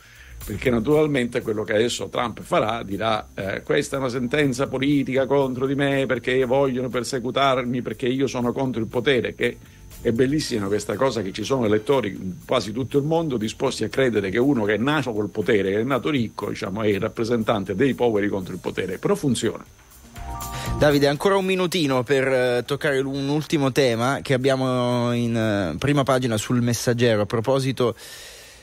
[0.45, 5.67] perché naturalmente quello che adesso Trump farà dirà eh, questa è una sentenza politica contro
[5.67, 9.57] di me perché vogliono persecutarmi perché io sono contro il potere che
[10.05, 13.89] è bellissima questa cosa che ci sono elettori in quasi tutto il mondo disposti a
[13.89, 17.01] credere che uno che è nato col potere, che è nato ricco, diciamo, è il
[17.01, 19.65] rappresentante dei poveri contro il potere, però funziona.
[20.79, 26.03] Davide, ancora un minutino per eh, toccare un ultimo tema che abbiamo in eh, prima
[26.03, 27.95] pagina sul messaggero a proposito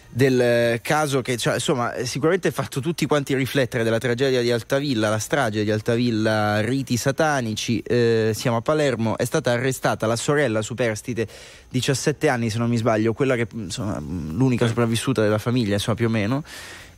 [0.09, 4.51] del eh, caso che cioè, insomma sicuramente ha fatto tutti quanti riflettere della tragedia di
[4.51, 7.81] Altavilla, la strage di Altavilla, riti satanici,
[8.33, 11.27] siamo a Palermo, è stata arrestata la sorella superstite,
[11.69, 16.07] 17 anni se non mi sbaglio, quella che insomma l'unica sopravvissuta della famiglia insomma più
[16.07, 16.43] o meno,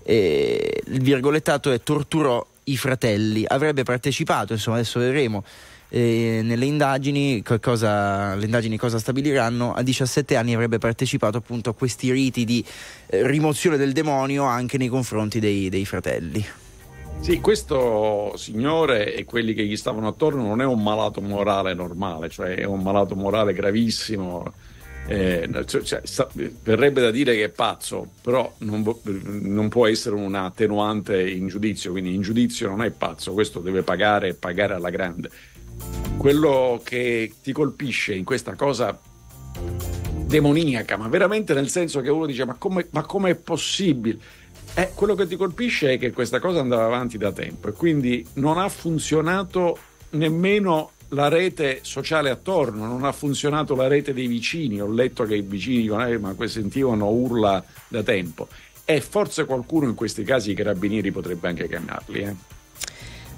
[0.02, 5.43] e il virgolettato è torturò i fratelli, avrebbe partecipato, insomma adesso vedremo
[5.89, 11.76] eh, nelle indagini, cosa, le indagini cosa stabiliranno, a 17 anni avrebbe partecipato appunto a
[11.76, 12.66] questi riti di
[13.07, 16.43] eh, rimozione del demonio anche nei confronti dei, dei fratelli.
[17.20, 22.28] Sì, questo signore e quelli che gli stavano attorno non è un malato morale normale,
[22.30, 24.51] cioè è un malato morale gravissimo.
[25.06, 26.30] Eh, cioè, cioè, sta-
[26.64, 28.84] verrebbe da dire che è pazzo, però non,
[29.24, 33.84] non può essere un attenuante in giudizio, quindi in giudizio non è pazzo, questo deve
[33.84, 35.30] pagare e pagare alla grande.
[36.18, 38.97] Quello che ti colpisce in questa cosa
[40.26, 44.18] demoniaca, ma veramente nel senso che uno dice ma come com'è possibile?
[44.76, 48.26] Eh, quello che ti colpisce è che questa cosa andava avanti da tempo e quindi
[48.34, 49.78] non ha funzionato
[50.12, 54.82] nemmeno la rete sociale attorno, non ha funzionato la rete dei vicini.
[54.82, 58.47] Ho letto che i vicini dicono: eh, ma sentivano urla da tempo.
[58.86, 62.20] E forse qualcuno in questi casi i carabinieri potrebbe anche chiamarli.
[62.22, 62.36] Eh.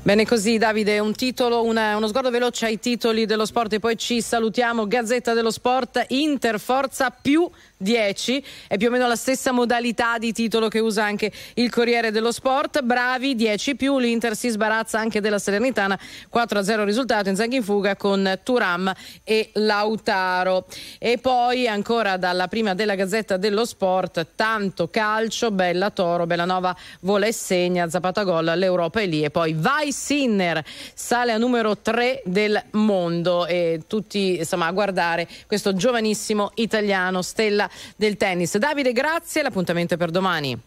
[0.06, 3.98] Bene così Davide, un titolo, una- uno sguardo veloce ai titoli dello sport e poi
[3.98, 4.88] ci salutiamo.
[4.88, 10.32] Gazzetta dello Sport, Inter Forza più 10, è più o meno la stessa modalità di
[10.32, 12.82] titolo che usa anche il Corriere dello Sport.
[12.82, 16.00] Bravi 10 più, l'Inter si sbarazza anche della Salernitana,
[16.34, 18.92] 4-0 risultato in in fuga con Turam
[19.24, 20.66] e Lautaro.
[20.98, 27.28] E poi ancora dalla prima della Gazzetta dello Sport, tanto calcio, bella Toro, Bellanova vola
[27.28, 29.24] e segna, Zapata gol, l'Europa è lì.
[29.24, 30.64] E poi vai Sinner,
[30.94, 33.46] sale a numero 3 del mondo.
[33.46, 37.65] E tutti insomma a guardare questo giovanissimo italiano, stella
[37.96, 38.58] del tennis.
[38.58, 40.58] Davide, grazie, l'appuntamento è per domani.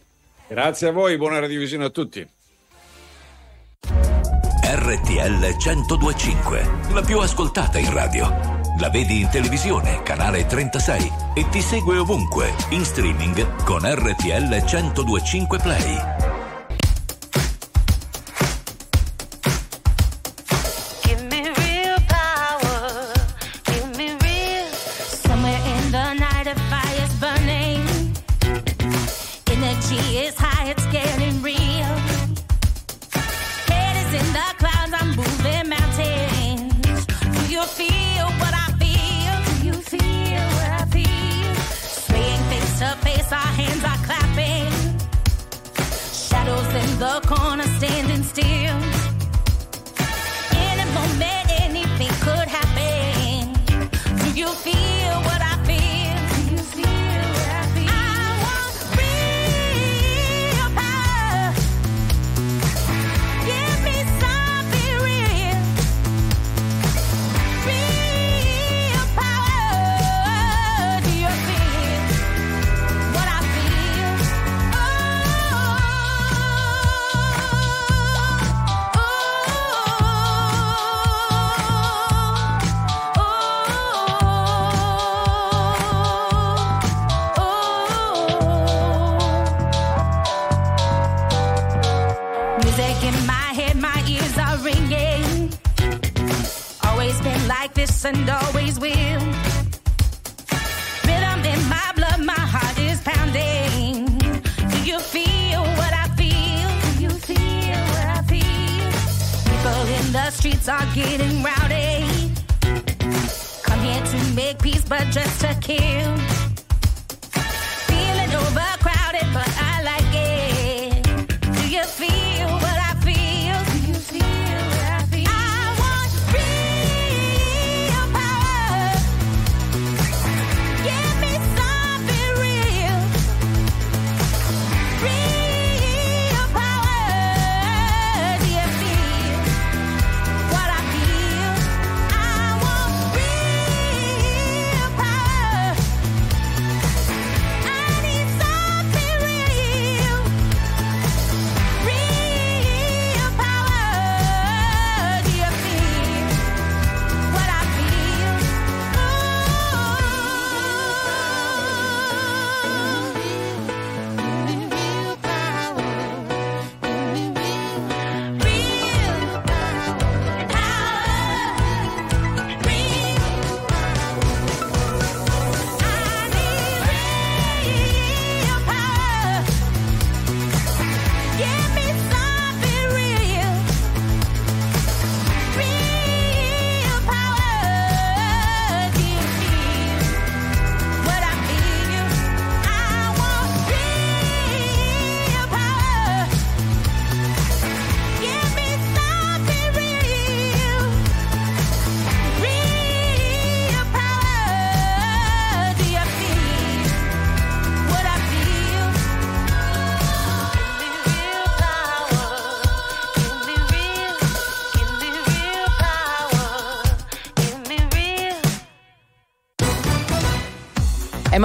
[0.47, 2.27] Grazie a voi, buona radiovisione a tutti.
[4.71, 8.27] RTL 1025, la più ascoltata in radio.
[8.79, 15.57] La vedi in televisione, canale 36 e ti segue ovunque, in streaming con RTL 1025
[15.59, 16.28] Play.
[47.21, 48.88] Corner, standing still.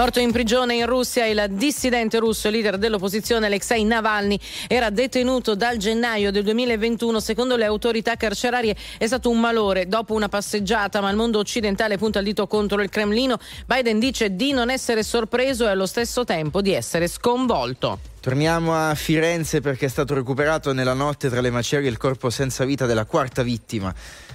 [0.05, 4.39] Morto in prigione in Russia il dissidente russo e leader dell'opposizione Alexei Navalny.
[4.69, 7.21] Era detenuto dal gennaio del 2021.
[7.21, 11.97] Secondo le autorità carcerarie è stato un malore dopo una passeggiata, ma il mondo occidentale
[11.97, 13.39] punta il dito contro il Cremlino.
[13.65, 18.14] Biden dice di non essere sorpreso e allo stesso tempo di essere sconvolto.
[18.25, 22.65] Torniamo a Firenze perché è stato recuperato nella notte tra le macerie il corpo senza
[22.65, 23.95] vita della quarta vittima.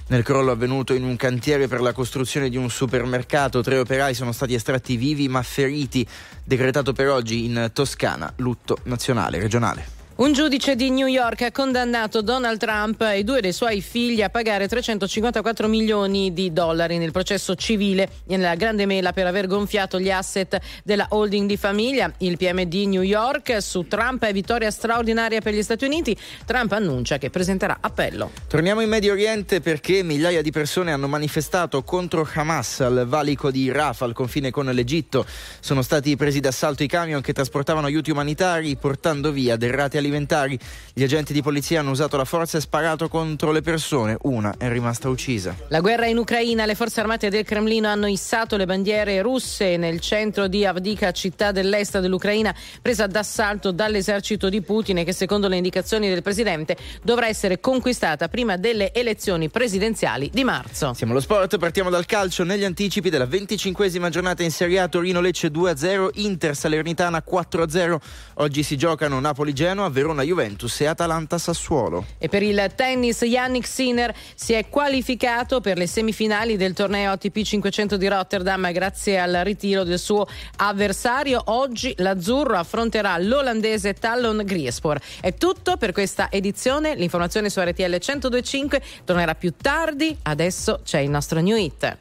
[0.09, 4.31] Nel crollo avvenuto in un cantiere per la costruzione di un supermercato, tre operai sono
[4.31, 6.07] stati estratti vivi ma feriti.
[6.43, 9.98] Decretato per oggi in Toscana lutto nazionale regionale.
[10.19, 14.29] Un giudice di New York ha condannato Donald Trump e due dei suoi figli a
[14.29, 20.11] pagare 354 milioni di dollari nel processo civile nella grande mela per aver gonfiato gli
[20.11, 22.11] asset della holding di famiglia.
[22.17, 26.17] Il PMD New York su Trump è vittoria straordinaria per gli Stati Uniti.
[26.45, 28.31] Trump annuncia che presenterà appello.
[28.49, 33.71] Torniamo in Medio Oriente perché migliaia di persone hanno manifestato contro Hamas al valico di
[33.71, 35.25] Rafah, al confine con l'Egitto.
[35.61, 40.07] Sono stati presi d'assalto i camion che trasportavano aiuti umanitari portando via derrate alimentari.
[40.09, 44.17] Gli agenti di polizia hanno usato la forza e sparato contro le persone.
[44.23, 45.55] Una è rimasta uccisa.
[45.67, 49.99] La guerra in Ucraina, le forze armate del Cremlino hanno issato le bandiere russe nel
[49.99, 55.57] centro di Avdika, città dell'est dell'Ucraina, presa d'assalto dall'esercito di Putin e che secondo le
[55.57, 60.93] indicazioni del presidente dovrà essere conquistata prima delle elezioni presidenziali di marzo.
[60.93, 62.43] Siamo allo sport, partiamo dal calcio.
[62.43, 67.97] Negli anticipi della 25esima giornata in Serie A Torino-Lecce 2-0, Inter Salernitana 4-0.
[68.35, 72.05] Oggi si giocano Napoli-Genoa, Verona-Juventus e Atalanta-Sassuolo.
[72.17, 77.41] E per il tennis Yannick Sinner si è qualificato per le semifinali del torneo ATP
[77.41, 80.25] 500 di Rotterdam grazie al ritiro del suo
[80.57, 81.41] avversario.
[81.45, 84.99] Oggi l'azzurro affronterà l'olandese Tallon Griespor.
[85.19, 86.95] È tutto per questa edizione.
[86.95, 90.15] L'informazione su RTL 1025 tornerà più tardi.
[90.21, 91.97] Adesso c'è il nostro new hit.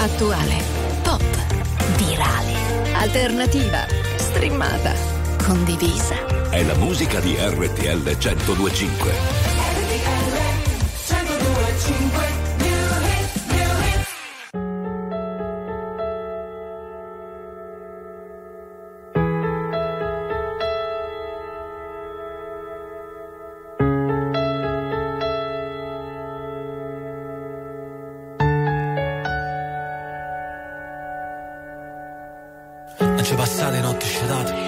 [0.00, 0.62] Attuale,
[1.02, 1.22] pop,
[1.96, 2.52] virale,
[2.94, 3.84] alternativa,
[4.16, 5.17] streamata,
[5.48, 6.14] condivisa.
[6.50, 9.12] È la musica di RTL 1025.
[32.98, 34.67] Non ci passate notti scetate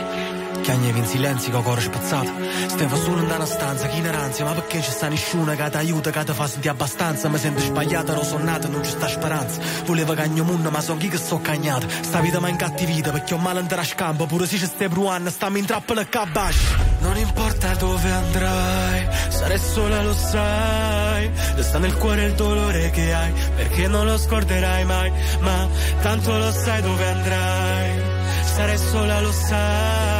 [0.70, 2.30] Chiagnevi in silenzio con cuore spezzato.
[2.68, 5.76] Stavo solo in una stanza, chi in ranzia Ma perché ci sta nessuno che ti
[5.76, 7.28] aiuta, che ti fa sentire abbastanza?
[7.28, 9.60] Mi sento sbagliata, ero sonnata, non ci sta speranza.
[9.84, 13.38] Volevo cagno munno, ma son chi che sto cagnata Sta vita mi incattivita, perché ho
[13.38, 14.26] male andare a scampo.
[14.26, 19.58] Pure se ci stai bruando, stammi in trappola e cabasci Non importa dove andrai, sarai
[19.58, 21.30] sola lo sai.
[21.58, 25.10] Sta nel cuore il dolore che hai, perché non lo scorderai mai.
[25.40, 25.66] Ma
[26.00, 28.02] tanto lo sai dove andrai
[28.44, 30.19] Sarai sola lo sai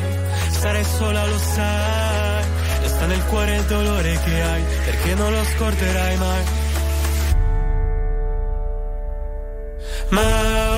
[0.61, 2.43] Sarai sola lo sai.
[2.81, 6.43] Resta nel cuore il dolore che hai Perché non lo scorderai mai.
[10.09, 10.70] Ma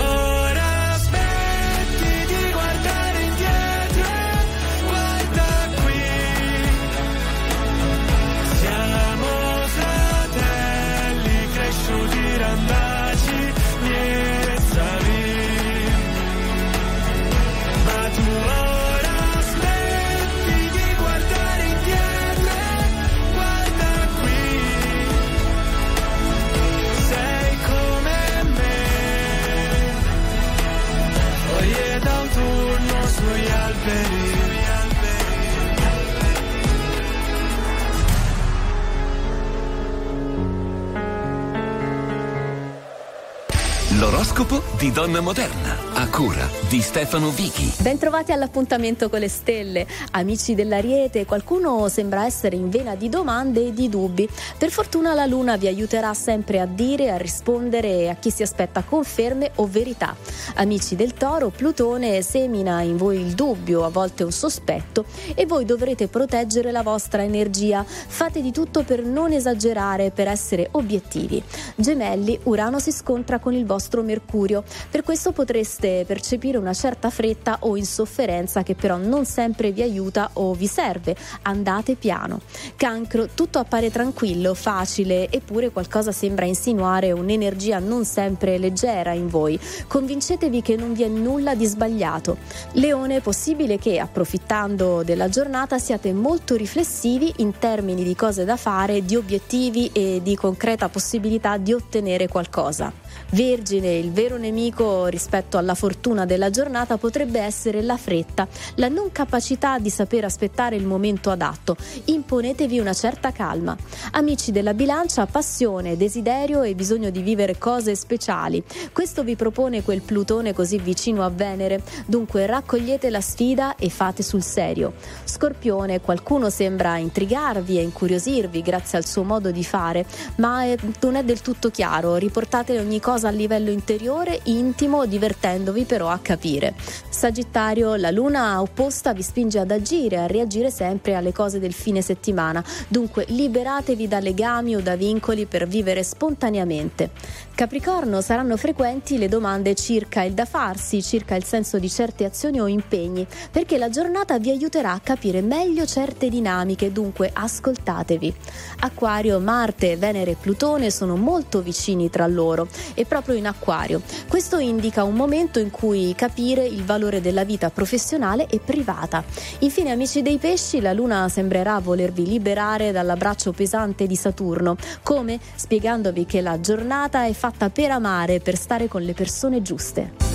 [44.44, 47.74] L'oroscopo di Donna Moderna, cura di Stefano Vichi.
[47.80, 49.88] Bentrovati all'appuntamento con le stelle.
[50.12, 54.30] Amici dell'Ariete, qualcuno sembra essere in vena di domande e di dubbi.
[54.60, 58.84] Per fortuna la Luna vi aiuterà sempre a dire, a rispondere a chi si aspetta
[58.84, 60.16] conferme o verità.
[60.58, 65.66] Amici del Toro, Plutone semina in voi il dubbio, a volte un sospetto, e voi
[65.66, 67.84] dovrete proteggere la vostra energia.
[67.84, 71.42] Fate di tutto per non esagerare, per essere obiettivi.
[71.74, 74.64] Gemelli, Urano si scontra con il vostro Mercurio.
[74.92, 80.30] Per questo potreste percepire una certa fretta o insofferenza che però non sempre vi aiuta
[80.34, 81.16] o vi serve.
[81.44, 82.42] Andate piano.
[82.76, 89.60] Cancro, tutto appare tranquillo, facile, eppure qualcosa sembra insinuare un'energia non sempre leggera in voi.
[89.88, 92.38] Convincetevi che non vi è nulla di sbagliato.
[92.74, 98.58] Leone, è possibile che approfittando della giornata siate molto riflessivi in termini di cose da
[98.58, 103.03] fare, di obiettivi e di concreta possibilità di ottenere qualcosa.
[103.34, 109.12] Vergine, il vero nemico rispetto alla fortuna della giornata potrebbe essere la fretta, la non
[109.12, 111.76] capacità di saper aspettare il momento adatto.
[112.06, 113.76] Imponetevi una certa calma.
[114.12, 118.64] Amici della bilancia, passione, desiderio e bisogno di vivere cose speciali.
[118.92, 121.82] Questo vi propone quel Plutone così vicino a Venere.
[122.06, 124.94] Dunque raccogliete la sfida e fate sul serio.
[125.24, 130.06] Scorpione, qualcuno sembra intrigarvi e incuriosirvi grazie al suo modo di fare,
[130.36, 132.18] ma eh, non è del tutto chiaro.
[132.18, 136.74] Riportate ogni cosa a livello interiore, intimo, divertendovi però a capire.
[137.10, 142.02] Sagittario, la luna opposta vi spinge ad agire, a reagire sempre alle cose del fine
[142.02, 142.64] settimana.
[142.88, 147.12] Dunque liberatevi da legami o da vincoli per vivere spontaneamente.
[147.56, 152.60] Capricorno, saranno frequenti le domande circa il da farsi, circa il senso di certe azioni
[152.60, 158.34] o impegni, perché la giornata vi aiuterà a capire meglio certe dinamiche, dunque ascoltatevi.
[158.80, 164.02] Acquario, Marte, Venere e Plutone sono molto vicini tra loro e proprio in Acquario.
[164.28, 169.24] Questo indica un momento in cui capire il valore della vita professionale e privata.
[169.60, 174.78] Infine, amici dei pesci, la Luna sembrerà volervi liberare dall'abbraccio pesante di Saturno.
[175.04, 175.40] Come?
[175.54, 180.34] Spiegandovi che la giornata è fatta per amare, per stare con le persone giuste.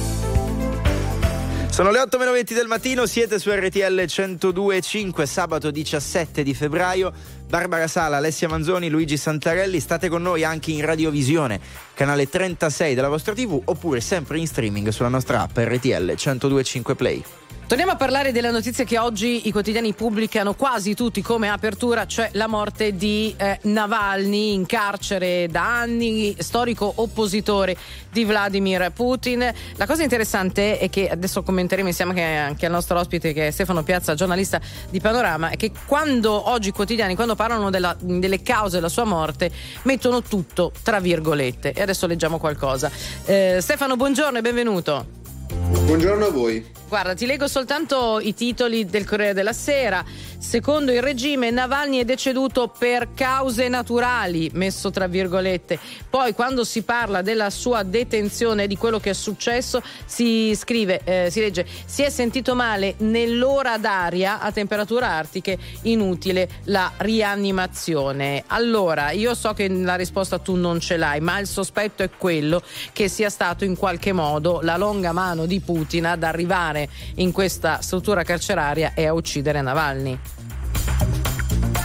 [1.79, 7.13] Sono le 8 meno 20 del mattino, siete su RTL 102.5, sabato 17 di febbraio.
[7.49, 11.61] Barbara Sala, Alessia Manzoni, Luigi Santarelli, state con noi anche in radiovisione,
[11.99, 17.25] canale 36 della vostra TV, oppure sempre in streaming sulla nostra app RTL 102.5 Play.
[17.69, 22.31] Torniamo a parlare della notizia che oggi i quotidiani pubblicano quasi tutti come apertura, cioè
[22.33, 27.77] la morte di eh, Navalny in carcere da anni, storico oppositore
[28.11, 29.53] di Vladimir Putin.
[29.77, 33.83] La cosa interessante è che adesso commenteremo insieme anche al nostro ospite che è Stefano
[33.83, 34.59] Piazza, giornalista
[34.89, 39.05] di Panorama, è che quando oggi i quotidiani, quando parlano della, delle cause della sua
[39.05, 39.51] morte,
[39.83, 41.73] mettono tutto tra virgolette.
[41.75, 42.90] E adesso leggiamo qualcosa.
[43.24, 45.06] Eh, Stefano, buongiorno e benvenuto.
[45.48, 46.65] Buongiorno a voi.
[46.86, 50.05] Guarda, ti leggo soltanto i titoli del Corriere della Sera.
[50.40, 55.78] Secondo il regime, Navalny è deceduto per cause naturali, messo tra virgolette.
[56.09, 61.28] Poi, quando si parla della sua detenzione, di quello che è successo, si scrive, eh,
[61.31, 68.44] si legge: si è sentito male nell'ora d'aria a temperature artiche, inutile la rianimazione.
[68.47, 72.62] Allora, io so che la risposta tu non ce l'hai, ma il sospetto è quello
[72.93, 77.81] che sia stato in qualche modo la longa mano di Putin ad arrivare in questa
[77.82, 80.28] struttura carceraria e a uccidere Navalny.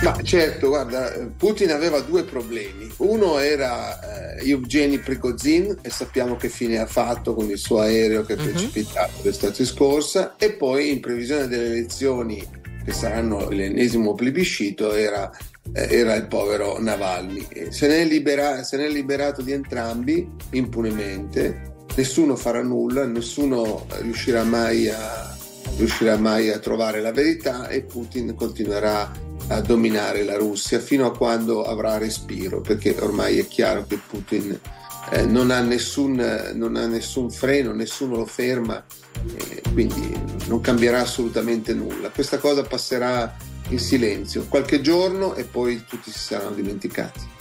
[0.03, 2.91] Ma certo, guarda, Putin aveva due problemi.
[2.97, 8.23] Uno era eh, Evgeny Prigozhin e sappiamo che fine ha fatto con il suo aereo
[8.23, 12.45] che è precipitato l'estate scorsa e poi in previsione delle elezioni
[12.83, 15.31] che saranno l'ennesimo plebiscito era,
[15.71, 17.69] eh, era il povero Navalny.
[17.69, 23.85] Se ne, è libera- se ne è liberato di entrambi impunemente, nessuno farà nulla, nessuno
[24.01, 25.33] riuscirà mai a,
[25.77, 29.11] riuscirà mai a trovare la verità e Putin continuerà
[29.47, 34.59] a dominare la Russia fino a quando avrà respiro, perché ormai è chiaro che Putin
[35.11, 38.83] eh, non, ha nessun, non ha nessun freno, nessuno lo ferma,
[39.35, 40.17] eh, quindi
[40.47, 42.09] non cambierà assolutamente nulla.
[42.09, 43.35] Questa cosa passerà
[43.69, 47.31] in silenzio qualche giorno e poi tutti si saranno dimenticati.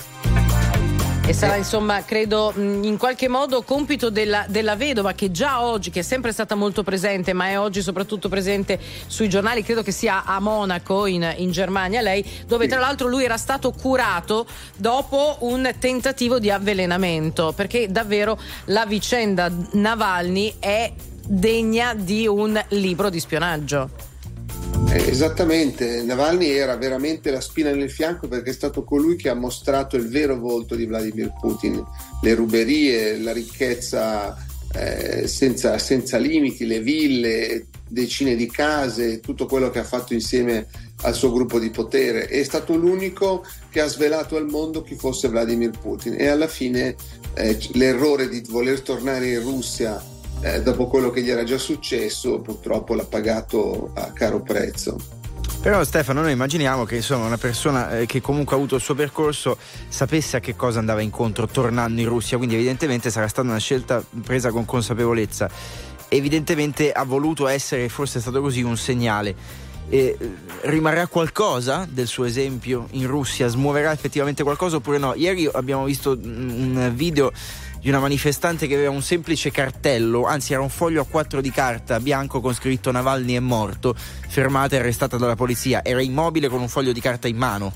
[1.24, 6.01] E sarà insomma, credo, in qualche modo compito della, della vedova che già oggi, che
[6.01, 10.24] è sempre stata molto presente, ma è oggi soprattutto presente sui giornali, credo che sia
[10.24, 14.47] a Monaco in, in Germania, lei, dove tra l'altro lui era stato curato
[14.77, 18.36] dopo un tentativo di avvelenamento, perché davvero
[18.66, 20.93] la vicenda Navalny è
[21.24, 24.11] degna di un libro di spionaggio.
[24.93, 29.35] Eh, esattamente, Navalny era veramente la spina nel fianco perché è stato colui che ha
[29.35, 31.82] mostrato il vero volto di Vladimir Putin,
[32.20, 34.36] le ruberie, la ricchezza
[34.74, 40.66] eh, senza, senza limiti, le ville, decine di case, tutto quello che ha fatto insieme
[41.05, 42.27] al suo gruppo di potere.
[42.27, 46.97] È stato l'unico che ha svelato al mondo chi fosse Vladimir Putin e alla fine
[47.32, 50.11] eh, l'errore di voler tornare in Russia
[50.43, 55.20] eh, dopo quello che gli era già successo purtroppo l'ha pagato a caro prezzo.
[55.62, 58.97] Però Stefano, noi immaginiamo che insomma, una persona eh, che comunque ha avuto il suo
[58.97, 59.56] percorso
[59.89, 64.02] sapesse a che cosa andava incontro tornando in Russia, quindi evidentemente sarà stata una scelta
[64.24, 65.48] presa con consapevolezza.
[66.09, 69.35] Evidentemente ha voluto essere, forse è stato così, un segnale.
[69.89, 70.16] Eh,
[70.62, 73.47] rimarrà qualcosa del suo esempio in Russia?
[73.47, 75.14] Smuoverà effettivamente qualcosa oppure no?
[75.14, 77.31] Ieri abbiamo visto un video
[77.82, 81.50] di una manifestante che aveva un semplice cartello, anzi era un foglio a quattro di
[81.50, 85.84] carta bianco con scritto Navalny è morto, fermata e arrestata dalla polizia.
[85.84, 87.72] Era immobile con un foglio di carta in mano.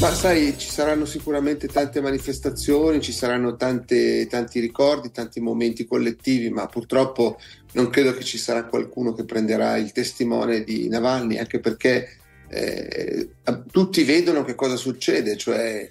[0.00, 6.50] Ma sai, ci saranno sicuramente tante manifestazioni, ci saranno tante, tanti ricordi, tanti momenti collettivi,
[6.50, 7.38] ma purtroppo
[7.72, 12.18] non credo che ci sarà qualcuno che prenderà il testimone di Navalny, anche perché
[12.50, 13.28] eh,
[13.70, 15.88] tutti vedono che cosa succede, cioè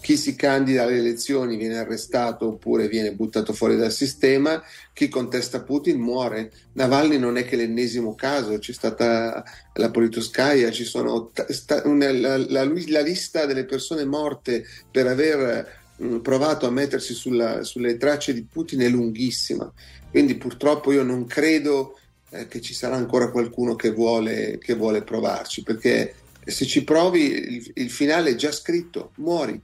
[0.00, 4.62] chi si candida alle elezioni viene arrestato oppure viene buttato fuori dal sistema,
[4.92, 6.50] chi contesta Putin muore.
[6.72, 9.44] Navalny non è che l'ennesimo caso, c'è stata
[9.74, 15.80] la Politoskaya, ci sono sta, una, la, la, la, lista delle persone morte per aver
[15.96, 19.70] mh, provato a mettersi sulla, sulle tracce di Putin è lunghissima.
[20.10, 21.98] Quindi purtroppo io non credo
[22.30, 26.14] eh, che ci sarà ancora qualcuno che vuole, che vuole provarci, perché
[26.44, 29.60] se ci provi il, il finale è già scritto, muori.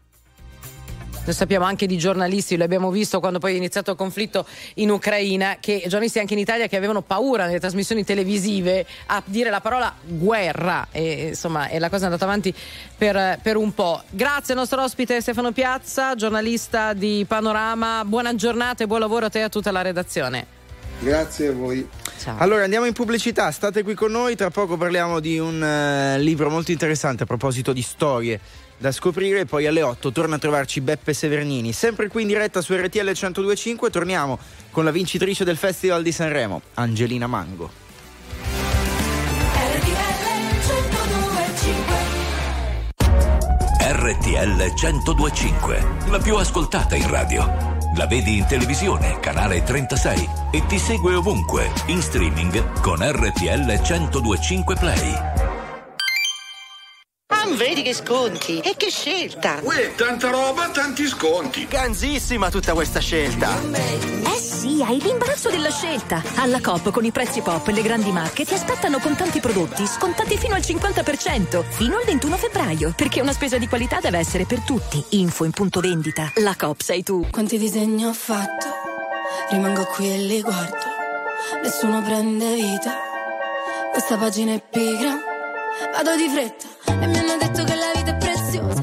[1.26, 4.90] Noi sappiamo anche di giornalisti, lo abbiamo visto quando poi è iniziato il conflitto in
[4.90, 9.60] Ucraina, che giornalisti anche in Italia che avevano paura nelle trasmissioni televisive a dire la
[9.60, 10.86] parola guerra.
[10.92, 12.54] E, insomma, è la cosa è andata avanti
[12.96, 14.04] per, per un po'.
[14.08, 18.04] Grazie al nostro ospite Stefano Piazza, giornalista di Panorama.
[18.04, 20.46] Buona giornata e buon lavoro a te e a tutta la redazione.
[21.00, 21.88] Grazie a voi.
[22.20, 22.36] Ciao.
[22.38, 26.50] Allora andiamo in pubblicità, state qui con noi, tra poco parliamo di un uh, libro
[26.50, 28.40] molto interessante a proposito di storie
[28.78, 29.44] da scoprire.
[29.44, 31.72] Poi alle 8 torna a trovarci Beppe Severnini.
[31.72, 33.90] Sempre qui in diretta su RTL 1025.
[33.90, 34.38] Torniamo
[34.70, 37.84] con la vincitrice del Festival di Sanremo, Angelina Mango.
[43.88, 47.74] RTL 1025, la più ascoltata in radio.
[47.96, 54.74] La vedi in televisione, canale 36 e ti segue ovunque, in streaming con RTL 1025
[54.76, 55.35] Play.
[57.56, 59.60] Vedi che sconti e che scelta!
[59.62, 61.66] Uè, tanta roba, tanti sconti!
[61.66, 63.58] Ganzissima tutta questa scelta!
[63.72, 66.22] Eh sì, hai l'imbarazzo della scelta!
[66.34, 70.36] Alla Coop con i prezzi pop le grandi marche ti aspettano con tanti prodotti scontati
[70.36, 74.60] fino al 50% fino al 21 febbraio, perché una spesa di qualità deve essere per
[74.60, 75.02] tutti.
[75.10, 76.30] Info in punto vendita.
[76.36, 77.26] La Coop sei tu.
[77.30, 78.66] Quanti disegni ho fatto?
[79.48, 80.76] Rimango qui e li guardo.
[81.62, 82.94] Nessuno prende vita.
[83.92, 85.34] Questa pagina è pigra.
[85.92, 88.75] Vado di fretta e mi hanno detto che la vita è preziosa.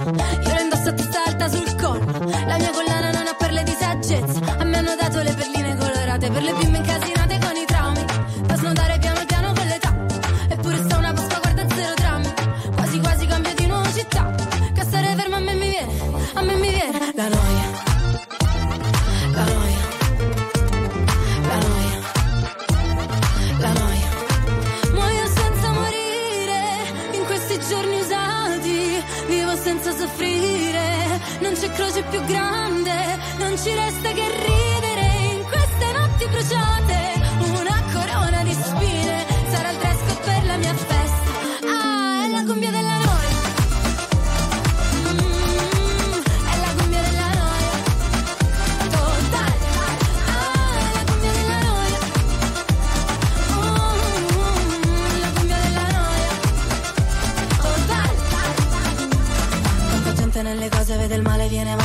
[32.13, 33.17] Più grande.
[33.39, 34.12] Non ci resta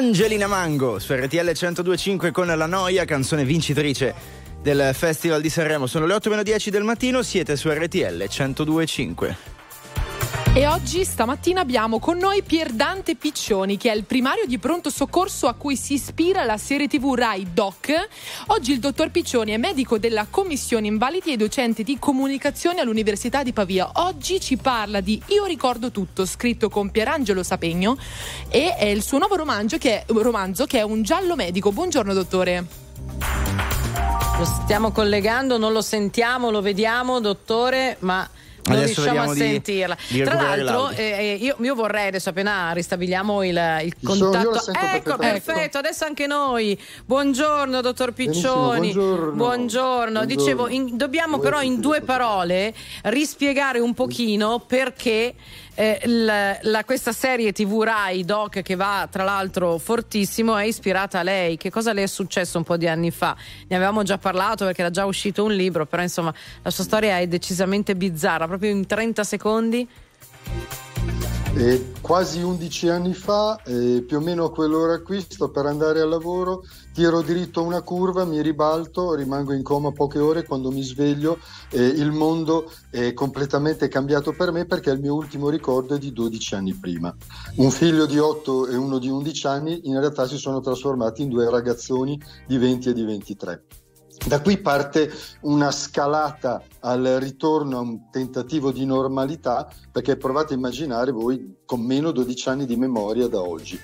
[0.00, 4.14] Angelina Mango su RTL 1025 con La Noia, canzone vincitrice
[4.62, 5.86] del Festival di Sanremo.
[5.86, 9.59] Sono le 8 meno 10 del mattino, siete su RTL 1025.
[10.52, 14.90] E oggi, stamattina, abbiamo con noi Pier Dante Piccioni, che è il primario di pronto
[14.90, 17.94] soccorso a cui si ispira la serie TV Rai Doc.
[18.48, 23.52] Oggi il dottor Piccioni è medico della Commissione Invalidi e docente di comunicazione all'Università di
[23.52, 23.92] Pavia.
[23.94, 27.96] Oggi ci parla di Io ricordo tutto, scritto con Pierangelo Sapegno,
[28.48, 31.70] e è il suo nuovo romanzo che è, romanzo che è un giallo medico.
[31.70, 32.66] Buongiorno, dottore.
[34.36, 38.28] Lo stiamo collegando, non lo sentiamo, lo vediamo, dottore, ma
[38.74, 39.96] non Adesso riusciamo a di- sentirla.
[40.08, 40.96] di Tra l'altro, l'audio.
[40.98, 44.60] eh, io, io vorrei adesso appena ristabiliamo il, il contatto.
[44.72, 46.78] Ecco, perfetto, adesso anche noi.
[47.04, 48.92] Buongiorno, dottor Piccioni.
[48.92, 49.32] Buongiorno.
[49.32, 50.24] Buongiorno.
[50.24, 52.72] Dicevo, in- dobbiamo Voi però in due parole
[53.04, 55.34] rispiegare un pochino perché.
[55.74, 61.20] Eh, la- la- questa serie TV Rai Doc che va tra l'altro fortissimo è ispirata
[61.20, 61.56] a lei.
[61.56, 63.36] Che cosa le è successo un po' di anni fa?
[63.68, 66.32] Ne avevamo già parlato perché era già uscito un libro, però insomma
[66.62, 68.46] la sua storia è decisamente bizzarra.
[68.46, 69.88] Proprio in 30 secondi.
[71.52, 76.00] E quasi 11 anni fa, eh, più o meno a quell'ora qui, sto per andare
[76.00, 76.62] al lavoro,
[76.94, 81.38] tiro diritto a una curva, mi ribalto, rimango in coma poche ore, quando mi sveglio
[81.70, 86.12] eh, il mondo è completamente cambiato per me perché il mio ultimo ricordo è di
[86.12, 87.14] 12 anni prima.
[87.56, 91.30] Un figlio di 8 e uno di 11 anni in realtà si sono trasformati in
[91.30, 93.64] due ragazzoni di 20 e di 23.
[94.26, 95.10] Da qui parte
[95.42, 101.80] una scalata al ritorno a un tentativo di normalità, perché provate a immaginare voi con
[101.80, 103.80] meno 12 anni di memoria da oggi.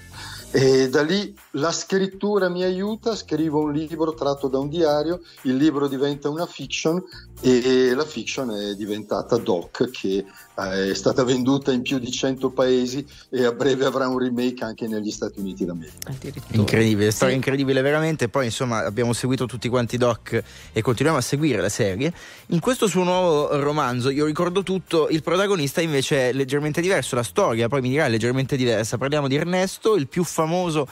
[0.52, 5.56] E da lì la scrittura mi aiuta, scrivo un libro tratto da un diario, il
[5.56, 7.02] libro diventa una fiction
[7.40, 10.24] e la fiction è diventata Doc che
[10.56, 14.88] è stata venduta in più di 100 paesi e a breve avrà un remake anche
[14.88, 16.14] negli Stati Uniti d'America.
[16.52, 18.28] Incredibile, storia incredibile veramente.
[18.28, 20.42] Poi insomma abbiamo seguito tutti quanti Doc
[20.72, 22.10] e continuiamo a seguire la serie.
[22.48, 27.22] In questo suo nuovo romanzo, io ricordo tutto, il protagonista invece è leggermente diverso, la
[27.22, 28.96] storia poi mi dirà è leggermente diversa.
[28.96, 30.88] Parliamo di Ernesto, il più famoso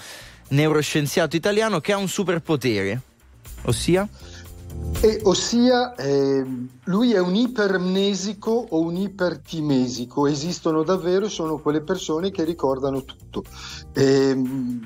[0.49, 3.01] neuroscienziato italiano che ha un superpotere,
[3.63, 4.07] ossia...
[5.05, 12.31] E ossia, ehm, lui è un ipermnesico o un ipertimesico, esistono davvero sono quelle persone
[12.31, 13.45] che ricordano tutto.
[13.93, 14.81] Ehm,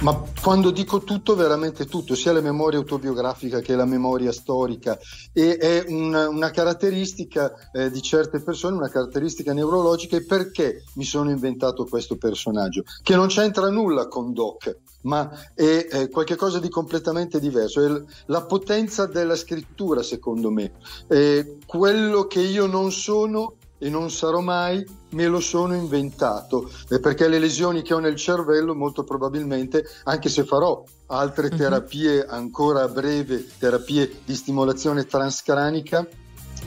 [0.00, 4.98] ma quando dico tutto, veramente tutto, sia la memoria autobiografica che la memoria storica,
[5.32, 10.16] e è una, una caratteristica eh, di certe persone, una caratteristica neurologica.
[10.16, 12.84] E perché mi sono inventato questo personaggio?
[13.02, 17.82] Che non c'entra nulla con Doc, ma è eh, qualcosa di completamente diverso.
[17.82, 20.72] È l- la potenza della scrittura, secondo me.
[21.08, 26.70] Eh, quello che io non sono e non sarò mai, me lo sono inventato,
[27.00, 32.82] perché le lesioni che ho nel cervello molto probabilmente, anche se farò altre terapie ancora
[32.82, 36.06] a breve, terapie di stimolazione transcranica,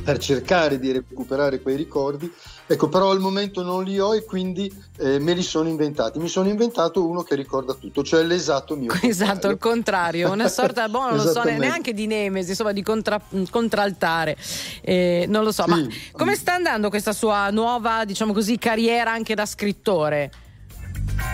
[0.04, 2.32] per cercare di recuperare quei ricordi,
[2.72, 6.20] ecco però al momento non li ho e quindi eh, me li sono inventati.
[6.20, 8.92] Mi sono inventato uno che ricorda tutto, cioè l'esatto mio.
[9.02, 13.20] Esatto, il contrario, una sorta, boh, non lo so, neanche di nemesi, insomma, di contra-
[13.50, 14.38] contraltare.
[14.82, 19.34] Eh, non lo so, ma come sta andando questa sua nuova, diciamo così, carriera anche
[19.34, 20.32] da scrittore?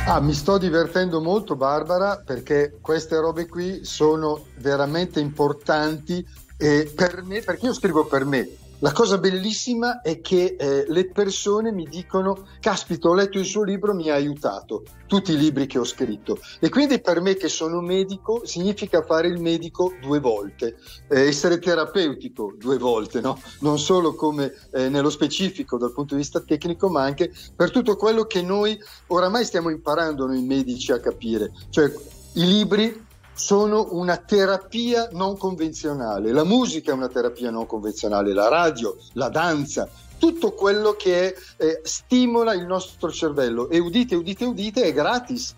[0.08, 6.26] Ah, mi sto divertendo molto, Barbara, perché queste robe qui sono veramente importanti
[6.58, 8.48] eh, per me, perché io scrivo per me.
[8.86, 13.64] La cosa bellissima è che eh, le persone mi dicono: Caspita, ho letto il suo
[13.64, 14.84] libro, mi ha aiutato.
[15.08, 16.38] Tutti i libri che ho scritto.
[16.60, 20.78] E quindi per me, che sono medico, significa fare il medico due volte,
[21.10, 23.42] eh, essere terapeutico due volte, no?
[23.62, 27.96] non solo come eh, nello specifico dal punto di vista tecnico, ma anche per tutto
[27.96, 31.52] quello che noi oramai stiamo imparando noi medici a capire.
[31.72, 31.92] Cioè,
[32.34, 33.05] i libri
[33.36, 39.30] sono una terapia non convenzionale, la musica è una terapia non convenzionale, la radio, la
[39.30, 39.88] danza,
[40.18, 45.54] tutto quello che è, eh, stimola il nostro cervello e udite, udite, udite è gratis.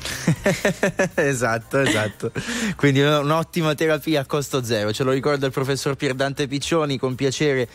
[1.14, 2.32] esatto, esatto.
[2.76, 4.92] Quindi un'ottima terapia a costo zero.
[4.92, 7.68] Ce lo ricorda il professor Pierdante Piccioni con piacere.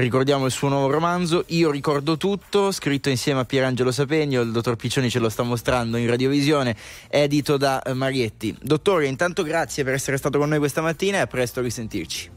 [0.00, 4.76] Ricordiamo il suo nuovo romanzo Io ricordo tutto, scritto insieme a Pierangelo Sapegno, il dottor
[4.76, 6.76] Piccioni ce lo sta mostrando in radiovisione,
[7.08, 8.56] edito da eh, Marietti.
[8.60, 12.30] Dottore, intanto grazie per essere stato con noi questa mattina e a presto risentirci.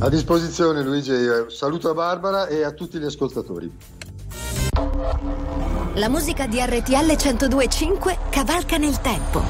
[0.00, 3.70] A disposizione Luigi, eh, saluto a Barbara e a tutti gli ascoltatori.
[5.94, 9.42] La musica di RTL 1025 cavalca nel tempo.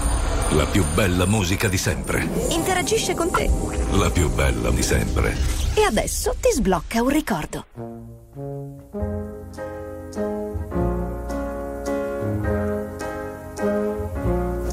[0.51, 2.29] La più bella musica di sempre.
[2.49, 3.49] Interagisce con te.
[3.93, 5.37] La più bella di sempre.
[5.75, 7.67] E adesso ti sblocca un ricordo.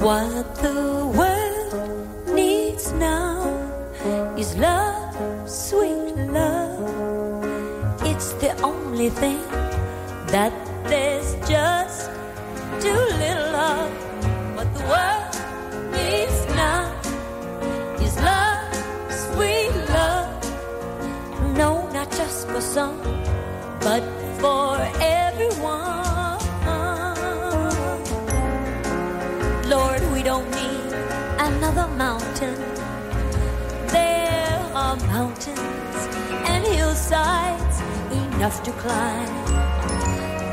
[0.00, 3.46] What the world needs now
[4.36, 5.14] is love,
[5.46, 7.46] sweet love.
[8.02, 9.67] It's the only thing
[10.30, 10.52] that
[10.84, 12.10] there's just
[12.82, 13.88] too little of.
[14.56, 15.32] What the world
[15.92, 16.84] needs now
[18.00, 18.74] is love,
[19.10, 20.28] sweet love.
[21.56, 23.00] No, not just for some,
[23.80, 24.02] but
[24.38, 25.88] for everyone.
[29.66, 30.92] Lord, we don't need
[31.38, 32.56] another mountain.
[33.88, 35.98] There are mountains
[36.50, 37.80] and hillsides
[38.12, 39.57] enough to climb.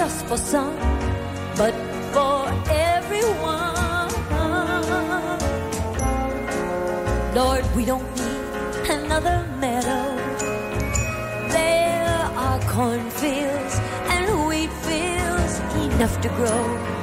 [0.00, 0.74] just for some,
[1.60, 1.74] but
[2.14, 2.38] for
[2.70, 4.08] everyone.
[7.34, 10.06] Lord, we don't need another meadow.
[11.58, 13.74] There are cornfields
[14.14, 15.54] and wheat fields
[15.84, 16.99] enough to grow.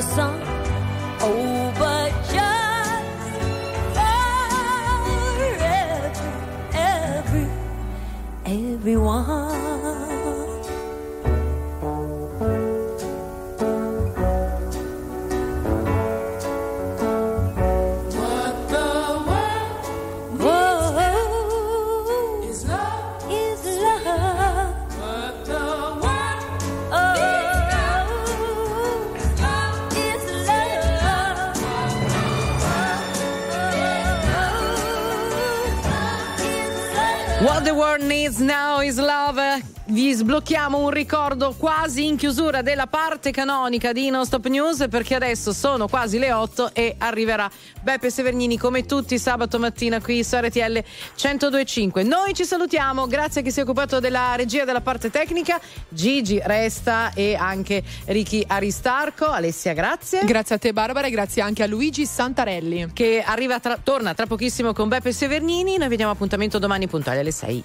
[0.00, 0.39] Not just
[40.50, 45.52] Sblocchiamo un ricordo quasi in chiusura della parte canonica di Non Stop News perché adesso
[45.52, 47.48] sono quasi le 8 e arriverà
[47.80, 50.82] Beppe Severnini come tutti sabato mattina qui su RTL
[51.22, 52.02] 1025.
[52.02, 55.60] Noi ci salutiamo, grazie a chi si è occupato della regia della parte tecnica.
[55.88, 59.26] Gigi resta e anche Ricky Aristarco.
[59.26, 60.24] Alessia, grazie.
[60.24, 62.90] Grazie a te Barbara e grazie anche a Luigi Santarelli.
[62.92, 65.76] Che arriva tra- torna tra pochissimo con Beppe Severnini.
[65.76, 67.64] Noi vediamo appuntamento domani puntuali alle 6.